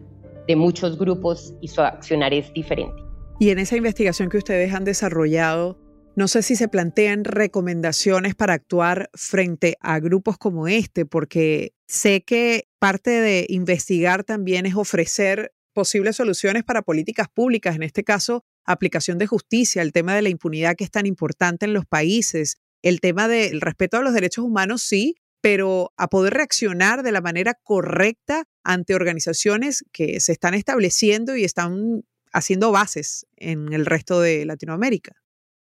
de 0.48 0.56
muchos 0.56 0.98
grupos 0.98 1.54
y 1.62 1.68
su 1.68 1.82
accionar 1.82 2.34
es 2.34 2.52
diferente. 2.54 3.02
Y 3.40 3.50
en 3.50 3.60
esa 3.60 3.76
investigación 3.76 4.30
que 4.30 4.38
ustedes 4.38 4.74
han 4.74 4.84
desarrollado, 4.84 5.80
no 6.16 6.28
sé 6.28 6.42
si 6.42 6.56
se 6.56 6.68
plantean 6.68 7.24
recomendaciones 7.24 8.36
para 8.36 8.54
actuar 8.54 9.10
frente 9.14 9.78
a 9.80 10.00
grupos 10.00 10.38
como 10.38 10.68
este, 10.68 11.06
porque 11.06 11.74
sé 11.88 12.24
que 12.24 12.68
parte 12.80 13.10
de 13.12 13.46
investigar 13.50 14.24
también 14.24 14.66
es 14.66 14.76
ofrecer 14.76 15.54
posibles 15.74 16.16
soluciones 16.16 16.64
para 16.64 16.82
políticas 16.82 17.28
públicas, 17.28 17.76
en 17.76 17.84
este 17.84 18.04
caso, 18.04 18.44
aplicación 18.66 19.18
de 19.18 19.28
justicia, 19.28 19.82
el 19.82 19.94
tema 19.94 20.16
de 20.16 20.22
la 20.22 20.30
impunidad 20.30 20.76
que 20.76 20.84
es 20.84 20.92
tan 20.92 21.06
importante 21.06 21.66
en 21.66 21.74
los 21.74 21.86
países, 21.86 22.58
el 22.82 23.00
tema 23.00 23.28
del 23.28 23.62
respeto 23.62 23.98
a 23.98 24.02
los 24.02 24.14
derechos 24.14 24.46
humanos, 24.46 24.82
sí, 24.82 25.16
pero 25.42 25.92
a 25.98 26.08
poder 26.08 26.34
reaccionar 26.34 27.04
de 27.04 27.12
la 27.12 27.22
manera 27.22 27.56
correcta 27.64 28.46
ante 28.64 28.96
organizaciones 28.96 29.84
que 29.92 30.20
se 30.20 30.32
están 30.32 30.54
estableciendo 30.54 31.36
y 31.36 31.44
están 31.44 32.04
haciendo 32.32 32.72
bases 32.72 33.26
en 33.38 33.74
el 33.74 33.86
resto 33.86 34.22
de 34.22 34.46
Latinoamérica. 34.46 35.14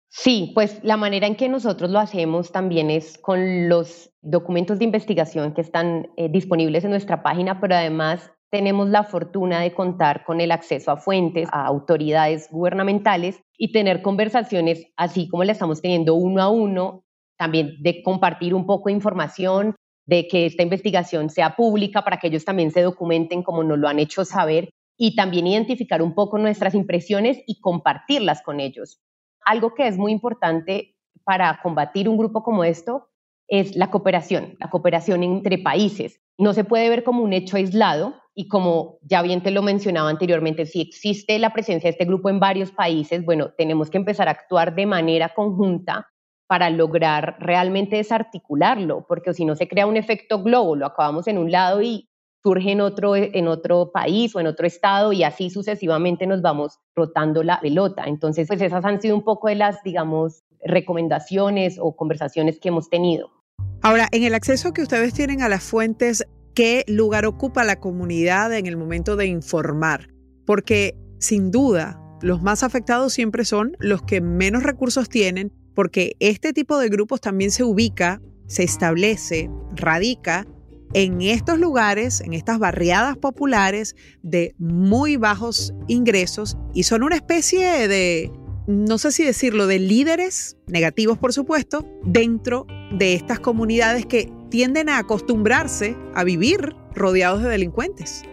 Sí, 0.09 0.51
pues 0.55 0.79
la 0.83 0.97
manera 0.97 1.27
en 1.27 1.35
que 1.35 1.49
nosotros 1.49 1.91
lo 1.91 1.99
hacemos 1.99 2.51
también 2.51 2.89
es 2.89 3.17
con 3.19 3.69
los 3.69 4.11
documentos 4.21 4.79
de 4.79 4.85
investigación 4.85 5.53
que 5.53 5.61
están 5.61 6.09
eh, 6.17 6.29
disponibles 6.29 6.83
en 6.83 6.89
nuestra 6.89 7.21
página, 7.21 7.61
pero 7.61 7.75
además 7.75 8.31
tenemos 8.51 8.89
la 8.89 9.03
fortuna 9.03 9.61
de 9.61 9.73
contar 9.73 10.23
con 10.25 10.41
el 10.41 10.51
acceso 10.51 10.91
a 10.91 10.97
fuentes, 10.97 11.47
a 11.51 11.65
autoridades 11.65 12.49
gubernamentales 12.51 13.41
y 13.57 13.71
tener 13.71 14.01
conversaciones 14.01 14.87
así 14.97 15.27
como 15.27 15.43
la 15.43 15.51
estamos 15.51 15.81
teniendo 15.81 16.15
uno 16.15 16.41
a 16.41 16.49
uno, 16.49 17.03
también 17.37 17.75
de 17.81 18.01
compartir 18.03 18.53
un 18.53 18.65
poco 18.65 18.89
de 18.89 18.93
información, 18.93 19.75
de 20.05 20.27
que 20.27 20.47
esta 20.47 20.63
investigación 20.63 21.29
sea 21.29 21.55
pública 21.55 22.03
para 22.03 22.17
que 22.17 22.27
ellos 22.27 22.43
también 22.43 22.71
se 22.71 22.81
documenten 22.81 23.43
como 23.43 23.63
nos 23.63 23.77
lo 23.77 23.87
han 23.87 23.99
hecho 23.99 24.25
saber 24.25 24.69
y 24.97 25.15
también 25.15 25.47
identificar 25.47 26.01
un 26.01 26.15
poco 26.15 26.37
nuestras 26.37 26.73
impresiones 26.73 27.39
y 27.45 27.61
compartirlas 27.61 28.41
con 28.41 28.59
ellos. 28.59 28.99
Algo 29.45 29.73
que 29.75 29.87
es 29.87 29.97
muy 29.97 30.11
importante 30.11 30.95
para 31.23 31.59
combatir 31.61 32.09
un 32.09 32.17
grupo 32.17 32.43
como 32.43 32.63
esto 32.63 33.09
es 33.47 33.75
la 33.75 33.91
cooperación, 33.91 34.55
la 34.59 34.69
cooperación 34.69 35.23
entre 35.23 35.59
países. 35.59 36.19
No 36.37 36.53
se 36.53 36.63
puede 36.63 36.89
ver 36.89 37.03
como 37.03 37.23
un 37.23 37.33
hecho 37.33 37.57
aislado 37.57 38.15
y 38.35 38.47
como 38.47 38.99
ya 39.01 39.21
bien 39.21 39.41
te 39.41 39.51
lo 39.51 39.61
mencionaba 39.61 40.09
anteriormente, 40.09 40.65
si 40.65 40.81
existe 40.81 41.37
la 41.39 41.51
presencia 41.51 41.87
de 41.87 41.91
este 41.91 42.05
grupo 42.05 42.29
en 42.29 42.39
varios 42.39 42.71
países, 42.71 43.25
bueno, 43.25 43.51
tenemos 43.57 43.89
que 43.89 43.97
empezar 43.97 44.27
a 44.27 44.31
actuar 44.31 44.75
de 44.75 44.85
manera 44.85 45.29
conjunta 45.29 46.07
para 46.47 46.69
lograr 46.69 47.35
realmente 47.39 47.97
desarticularlo, 47.97 49.05
porque 49.07 49.33
si 49.33 49.45
no 49.45 49.55
se 49.55 49.67
crea 49.67 49.85
un 49.85 49.97
efecto 49.97 50.41
globo, 50.41 50.75
lo 50.75 50.87
acabamos 50.87 51.27
en 51.27 51.37
un 51.37 51.51
lado 51.51 51.81
y 51.81 52.09
surge 52.41 52.71
en 52.71 52.81
otro, 52.81 53.15
en 53.15 53.47
otro 53.47 53.91
país 53.91 54.35
o 54.35 54.39
en 54.39 54.47
otro 54.47 54.65
estado 54.65 55.11
y 55.11 55.23
así 55.23 55.49
sucesivamente 55.49 56.25
nos 56.25 56.41
vamos 56.41 56.79
rotando 56.95 57.43
la 57.43 57.59
pelota. 57.59 58.05
Entonces, 58.07 58.47
pues 58.47 58.61
esas 58.61 58.85
han 58.85 59.01
sido 59.01 59.15
un 59.15 59.23
poco 59.23 59.47
de 59.49 59.55
las, 59.55 59.83
digamos, 59.83 60.43
recomendaciones 60.63 61.77
o 61.79 61.95
conversaciones 61.95 62.59
que 62.59 62.69
hemos 62.69 62.89
tenido. 62.89 63.29
Ahora, 63.81 64.07
en 64.11 64.23
el 64.23 64.33
acceso 64.33 64.73
que 64.73 64.81
ustedes 64.81 65.13
tienen 65.13 65.41
a 65.41 65.49
las 65.49 65.63
fuentes, 65.63 66.25
¿qué 66.53 66.83
lugar 66.87 67.25
ocupa 67.25 67.63
la 67.63 67.79
comunidad 67.79 68.53
en 68.53 68.65
el 68.65 68.77
momento 68.77 69.15
de 69.15 69.27
informar? 69.27 70.09
Porque 70.45 70.95
sin 71.19 71.51
duda, 71.51 72.01
los 72.21 72.41
más 72.41 72.63
afectados 72.63 73.13
siempre 73.13 73.45
son 73.45 73.75
los 73.79 74.01
que 74.01 74.21
menos 74.21 74.63
recursos 74.63 75.09
tienen, 75.09 75.51
porque 75.75 76.15
este 76.19 76.53
tipo 76.53 76.77
de 76.79 76.89
grupos 76.89 77.21
también 77.21 77.51
se 77.51 77.63
ubica, 77.63 78.21
se 78.47 78.63
establece, 78.63 79.49
radica 79.75 80.47
en 80.93 81.21
estos 81.21 81.59
lugares, 81.59 82.21
en 82.21 82.33
estas 82.33 82.57
barriadas 82.57 83.17
populares 83.17 83.95
de 84.23 84.55
muy 84.57 85.17
bajos 85.17 85.73
ingresos 85.87 86.57
y 86.73 86.83
son 86.83 87.03
una 87.03 87.15
especie 87.15 87.87
de, 87.87 88.31
no 88.67 88.97
sé 88.97 89.11
si 89.11 89.23
decirlo, 89.23 89.67
de 89.67 89.79
líderes, 89.79 90.57
negativos 90.67 91.17
por 91.17 91.31
supuesto, 91.31 91.85
dentro 92.03 92.65
de 92.97 93.13
estas 93.13 93.39
comunidades 93.39 94.05
que 94.05 94.31
tienden 94.49 94.89
a 94.89 94.97
acostumbrarse 94.97 95.95
a 96.15 96.23
vivir 96.23 96.75
rodeados 96.95 97.43
de 97.43 97.49
delincuentes. 97.49 98.23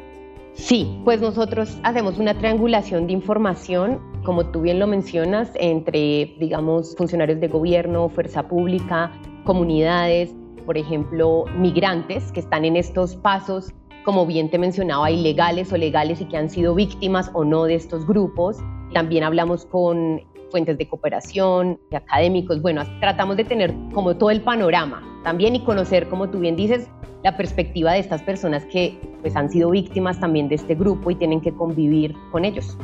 Sí, 0.55 1.01
pues 1.05 1.21
nosotros 1.21 1.79
hacemos 1.83 2.19
una 2.19 2.37
triangulación 2.39 3.07
de 3.07 3.13
información, 3.13 4.01
como 4.25 4.47
tú 4.47 4.63
bien 4.63 4.79
lo 4.79 4.87
mencionas, 4.87 5.51
entre, 5.55 6.35
digamos, 6.41 6.97
funcionarios 6.97 7.41
de 7.41 7.49
gobierno, 7.49 8.09
fuerza 8.09 8.49
pública, 8.49 9.13
comunidades, 9.45 10.35
por 10.65 10.79
ejemplo, 10.79 11.45
migrantes 11.59 12.33
que 12.33 12.41
están 12.41 12.65
en 12.65 12.77
estos 12.77 13.17
pasos, 13.17 13.73
como 14.05 14.25
bien 14.25 14.51
te 14.51 14.59
mencionaba, 14.59 15.11
ilegales 15.11 15.73
o 15.73 15.77
legales 15.77 16.23
y 16.23 16.25
que 16.25 16.39
han 16.39 16.49
sido 16.49 16.75
víctimas 16.75 17.31
o 17.35 17.45
no 17.45 17.65
de 17.65 17.75
estos 17.75 18.07
grupos. 18.07 18.57
También 18.95 19.25
hablamos 19.25 19.67
con 19.67 20.23
fuentes 20.51 20.79
de 20.79 20.89
cooperación, 20.89 21.79
de 21.91 21.97
académicos. 21.97 22.61
Bueno, 22.63 22.83
tratamos 23.01 23.37
de 23.37 23.45
tener 23.45 23.75
como 23.93 24.17
todo 24.17 24.31
el 24.31 24.41
panorama 24.41 25.03
también 25.25 25.57
y 25.57 25.65
conocer, 25.65 26.09
como 26.09 26.31
tú 26.31 26.39
bien 26.39 26.57
dices, 26.57 26.89
la 27.25 27.37
perspectiva 27.37 27.93
de 27.93 27.99
estas 27.99 28.23
personas 28.23 28.65
que 28.67 28.99
pues 29.21 29.35
han 29.35 29.51
sido 29.51 29.71
víctimas 29.71 30.21
también 30.21 30.49
de 30.49 30.55
este 30.55 30.75
grupo 30.75 31.11
y 31.11 31.17
tienen 31.17 31.41
que 31.41 31.53
convivir 31.53 32.15
con 32.31 32.45
ellos. 32.45 32.77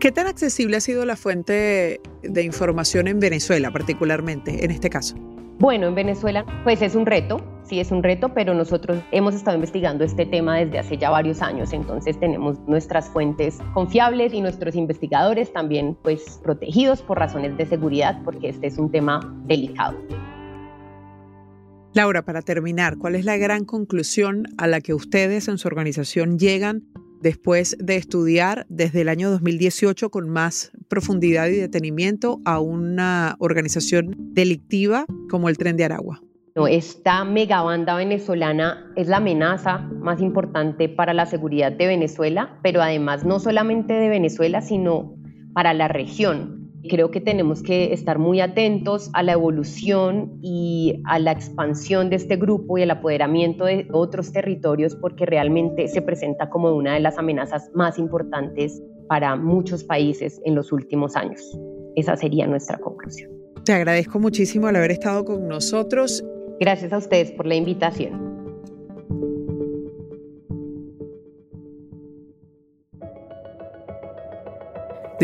¿Qué 0.00 0.12
tan 0.12 0.26
accesible 0.26 0.76
ha 0.76 0.80
sido 0.80 1.04
la 1.04 1.16
fuente 1.16 2.00
de 2.22 2.42
información 2.42 3.08
en 3.08 3.20
Venezuela 3.20 3.70
particularmente 3.70 4.64
en 4.64 4.70
este 4.70 4.90
caso? 4.90 5.16
Bueno, 5.58 5.86
en 5.86 5.94
Venezuela 5.94 6.44
pues 6.64 6.82
es 6.82 6.96
un 6.96 7.06
reto, 7.06 7.40
sí 7.62 7.78
es 7.78 7.92
un 7.92 8.02
reto, 8.02 8.34
pero 8.34 8.54
nosotros 8.54 8.98
hemos 9.12 9.36
estado 9.36 9.56
investigando 9.56 10.02
este 10.02 10.26
tema 10.26 10.58
desde 10.58 10.80
hace 10.80 10.98
ya 10.98 11.10
varios 11.10 11.42
años, 11.42 11.72
entonces 11.72 12.18
tenemos 12.18 12.58
nuestras 12.66 13.08
fuentes 13.08 13.58
confiables 13.72 14.34
y 14.34 14.40
nuestros 14.40 14.74
investigadores 14.74 15.52
también 15.52 15.96
pues 16.02 16.40
protegidos 16.42 17.02
por 17.02 17.18
razones 17.18 17.56
de 17.56 17.66
seguridad 17.66 18.20
porque 18.24 18.48
este 18.48 18.66
es 18.66 18.78
un 18.78 18.90
tema 18.90 19.20
delicado. 19.46 19.96
Laura, 21.94 22.24
para 22.24 22.42
terminar, 22.42 22.98
¿cuál 22.98 23.14
es 23.14 23.24
la 23.24 23.36
gran 23.36 23.64
conclusión 23.64 24.48
a 24.58 24.66
la 24.66 24.80
que 24.80 24.92
ustedes 24.92 25.46
en 25.46 25.58
su 25.58 25.68
organización 25.68 26.40
llegan 26.40 26.88
después 27.24 27.74
de 27.80 27.96
estudiar 27.96 28.66
desde 28.68 29.00
el 29.00 29.08
año 29.08 29.30
2018 29.30 30.10
con 30.10 30.28
más 30.28 30.70
profundidad 30.88 31.48
y 31.48 31.56
detenimiento 31.56 32.38
a 32.44 32.60
una 32.60 33.34
organización 33.38 34.14
delictiva 34.18 35.06
como 35.30 35.48
el 35.48 35.56
Tren 35.56 35.76
de 35.76 35.84
Aragua? 35.84 36.20
esta 36.68 37.24
megabanda 37.24 37.96
venezolana 37.96 38.92
es 38.94 39.08
la 39.08 39.16
amenaza 39.16 39.78
más 39.78 40.20
importante 40.20 40.88
para 40.88 41.12
la 41.12 41.26
seguridad 41.26 41.72
de 41.72 41.88
Venezuela, 41.88 42.60
pero 42.62 42.80
además 42.80 43.24
no 43.24 43.40
solamente 43.40 43.92
de 43.94 44.08
Venezuela, 44.08 44.60
sino 44.60 45.16
para 45.52 45.74
la 45.74 45.88
región. 45.88 46.53
Creo 46.88 47.10
que 47.10 47.20
tenemos 47.20 47.62
que 47.62 47.92
estar 47.94 48.18
muy 48.18 48.40
atentos 48.40 49.10
a 49.14 49.22
la 49.22 49.32
evolución 49.32 50.38
y 50.42 51.00
a 51.04 51.18
la 51.18 51.32
expansión 51.32 52.10
de 52.10 52.16
este 52.16 52.36
grupo 52.36 52.76
y 52.76 52.82
el 52.82 52.90
apoderamiento 52.90 53.64
de 53.64 53.88
otros 53.90 54.32
territorios 54.32 54.94
porque 54.94 55.24
realmente 55.24 55.88
se 55.88 56.02
presenta 56.02 56.50
como 56.50 56.74
una 56.74 56.94
de 56.94 57.00
las 57.00 57.16
amenazas 57.16 57.70
más 57.74 57.98
importantes 57.98 58.82
para 59.08 59.34
muchos 59.36 59.82
países 59.84 60.40
en 60.44 60.54
los 60.54 60.72
últimos 60.72 61.16
años. 61.16 61.58
Esa 61.96 62.16
sería 62.16 62.46
nuestra 62.46 62.78
conclusión. 62.78 63.30
Te 63.64 63.72
agradezco 63.72 64.18
muchísimo 64.18 64.68
el 64.68 64.76
haber 64.76 64.90
estado 64.90 65.24
con 65.24 65.48
nosotros. 65.48 66.22
Gracias 66.60 66.92
a 66.92 66.98
ustedes 66.98 67.32
por 67.32 67.46
la 67.46 67.54
invitación. 67.54 68.23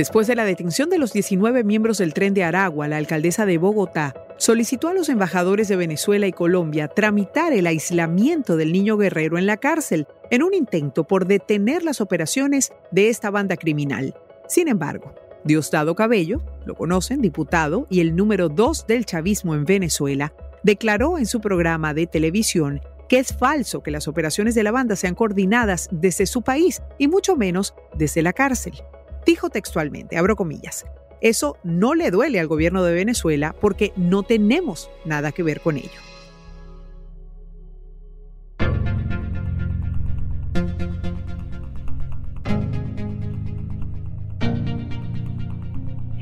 Después 0.00 0.26
de 0.26 0.34
la 0.34 0.46
detención 0.46 0.88
de 0.88 0.96
los 0.96 1.12
19 1.12 1.62
miembros 1.62 1.98
del 1.98 2.14
tren 2.14 2.32
de 2.32 2.42
Aragua, 2.42 2.88
la 2.88 2.96
alcaldesa 2.96 3.44
de 3.44 3.58
Bogotá 3.58 4.14
solicitó 4.38 4.88
a 4.88 4.94
los 4.94 5.10
embajadores 5.10 5.68
de 5.68 5.76
Venezuela 5.76 6.26
y 6.26 6.32
Colombia 6.32 6.88
tramitar 6.88 7.52
el 7.52 7.66
aislamiento 7.66 8.56
del 8.56 8.72
niño 8.72 8.96
guerrero 8.96 9.36
en 9.36 9.44
la 9.44 9.58
cárcel 9.58 10.06
en 10.30 10.42
un 10.42 10.54
intento 10.54 11.04
por 11.04 11.26
detener 11.26 11.84
las 11.84 12.00
operaciones 12.00 12.72
de 12.90 13.10
esta 13.10 13.28
banda 13.28 13.58
criminal. 13.58 14.14
Sin 14.48 14.68
embargo, 14.68 15.14
Diosdado 15.44 15.94
Cabello, 15.94 16.40
lo 16.64 16.74
conocen, 16.76 17.20
diputado 17.20 17.86
y 17.90 18.00
el 18.00 18.16
número 18.16 18.48
dos 18.48 18.86
del 18.86 19.04
chavismo 19.04 19.54
en 19.54 19.66
Venezuela, 19.66 20.32
declaró 20.62 21.18
en 21.18 21.26
su 21.26 21.42
programa 21.42 21.92
de 21.92 22.06
televisión 22.06 22.80
que 23.06 23.18
es 23.18 23.34
falso 23.34 23.82
que 23.82 23.90
las 23.90 24.08
operaciones 24.08 24.54
de 24.54 24.62
la 24.62 24.70
banda 24.70 24.96
sean 24.96 25.14
coordinadas 25.14 25.90
desde 25.92 26.24
su 26.24 26.40
país 26.40 26.80
y 26.96 27.06
mucho 27.06 27.36
menos 27.36 27.74
desde 27.98 28.22
la 28.22 28.32
cárcel. 28.32 28.82
Dijo 29.26 29.50
textualmente, 29.50 30.16
abro 30.16 30.36
comillas, 30.36 30.86
eso 31.20 31.56
no 31.62 31.94
le 31.94 32.10
duele 32.10 32.40
al 32.40 32.46
gobierno 32.46 32.82
de 32.82 32.94
Venezuela 32.94 33.54
porque 33.60 33.92
no 33.96 34.22
tenemos 34.22 34.90
nada 35.04 35.32
que 35.32 35.42
ver 35.42 35.60
con 35.60 35.76
ello. 35.76 36.00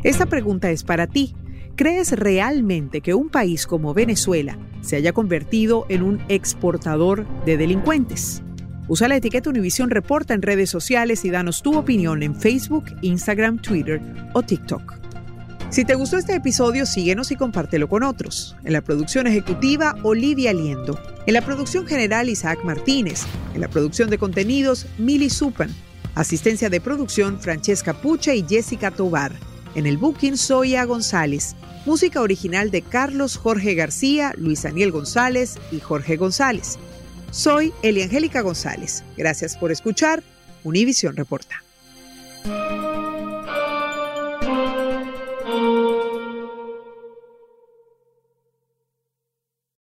Esta 0.02 0.26
pregunta 0.26 0.70
es 0.70 0.84
para 0.84 1.06
ti. 1.06 1.34
¿Crees 1.76 2.12
realmente 2.12 3.02
que 3.02 3.14
un 3.14 3.28
país 3.28 3.66
como 3.66 3.94
Venezuela 3.94 4.58
se 4.80 4.96
haya 4.96 5.12
convertido 5.12 5.86
en 5.88 6.02
un 6.02 6.20
exportador 6.28 7.26
de 7.44 7.56
delincuentes? 7.56 8.42
Usa 8.88 9.06
la 9.06 9.16
etiqueta 9.16 9.50
Univision 9.50 9.90
Reporta 9.90 10.32
en 10.32 10.40
redes 10.40 10.70
sociales 10.70 11.24
y 11.26 11.30
danos 11.30 11.62
tu 11.62 11.76
opinión 11.76 12.22
en 12.22 12.34
Facebook, 12.34 12.86
Instagram, 13.02 13.58
Twitter 13.58 14.00
o 14.32 14.42
TikTok. 14.42 14.94
Si 15.68 15.84
te 15.84 15.94
gustó 15.94 16.16
este 16.16 16.34
episodio, 16.34 16.86
síguenos 16.86 17.30
y 17.30 17.36
compártelo 17.36 17.90
con 17.90 18.02
otros. 18.02 18.56
En 18.64 18.72
la 18.72 18.80
producción 18.80 19.26
ejecutiva, 19.26 19.94
Olivia 20.02 20.54
Liendo. 20.54 20.98
En 21.26 21.34
la 21.34 21.42
producción 21.42 21.86
general, 21.86 22.30
Isaac 22.30 22.64
Martínez. 22.64 23.24
En 23.54 23.60
la 23.60 23.68
producción 23.68 24.08
de 24.08 24.16
contenidos, 24.16 24.86
Mili 24.96 25.28
Supan. 25.28 25.68
Asistencia 26.14 26.70
de 26.70 26.80
producción, 26.80 27.38
Francesca 27.38 27.92
Puche 27.92 28.34
y 28.34 28.46
Jessica 28.48 28.90
Tobar. 28.90 29.32
En 29.74 29.86
el 29.86 29.98
booking, 29.98 30.38
Zoya 30.38 30.84
González. 30.84 31.54
música 31.84 32.22
original 32.22 32.70
de 32.70 32.80
Carlos 32.82 33.36
Jorge 33.36 33.74
García, 33.74 34.32
Luis 34.36 34.62
Daniel 34.62 34.90
González 34.92 35.58
y 35.70 35.80
Jorge 35.80 36.16
González. 36.16 36.78
Soy 37.30 37.72
Eliangélica 37.82 38.40
González. 38.40 39.04
Gracias 39.16 39.56
por 39.56 39.70
escuchar 39.70 40.22
Univisión 40.64 41.16
Reporta. 41.16 41.62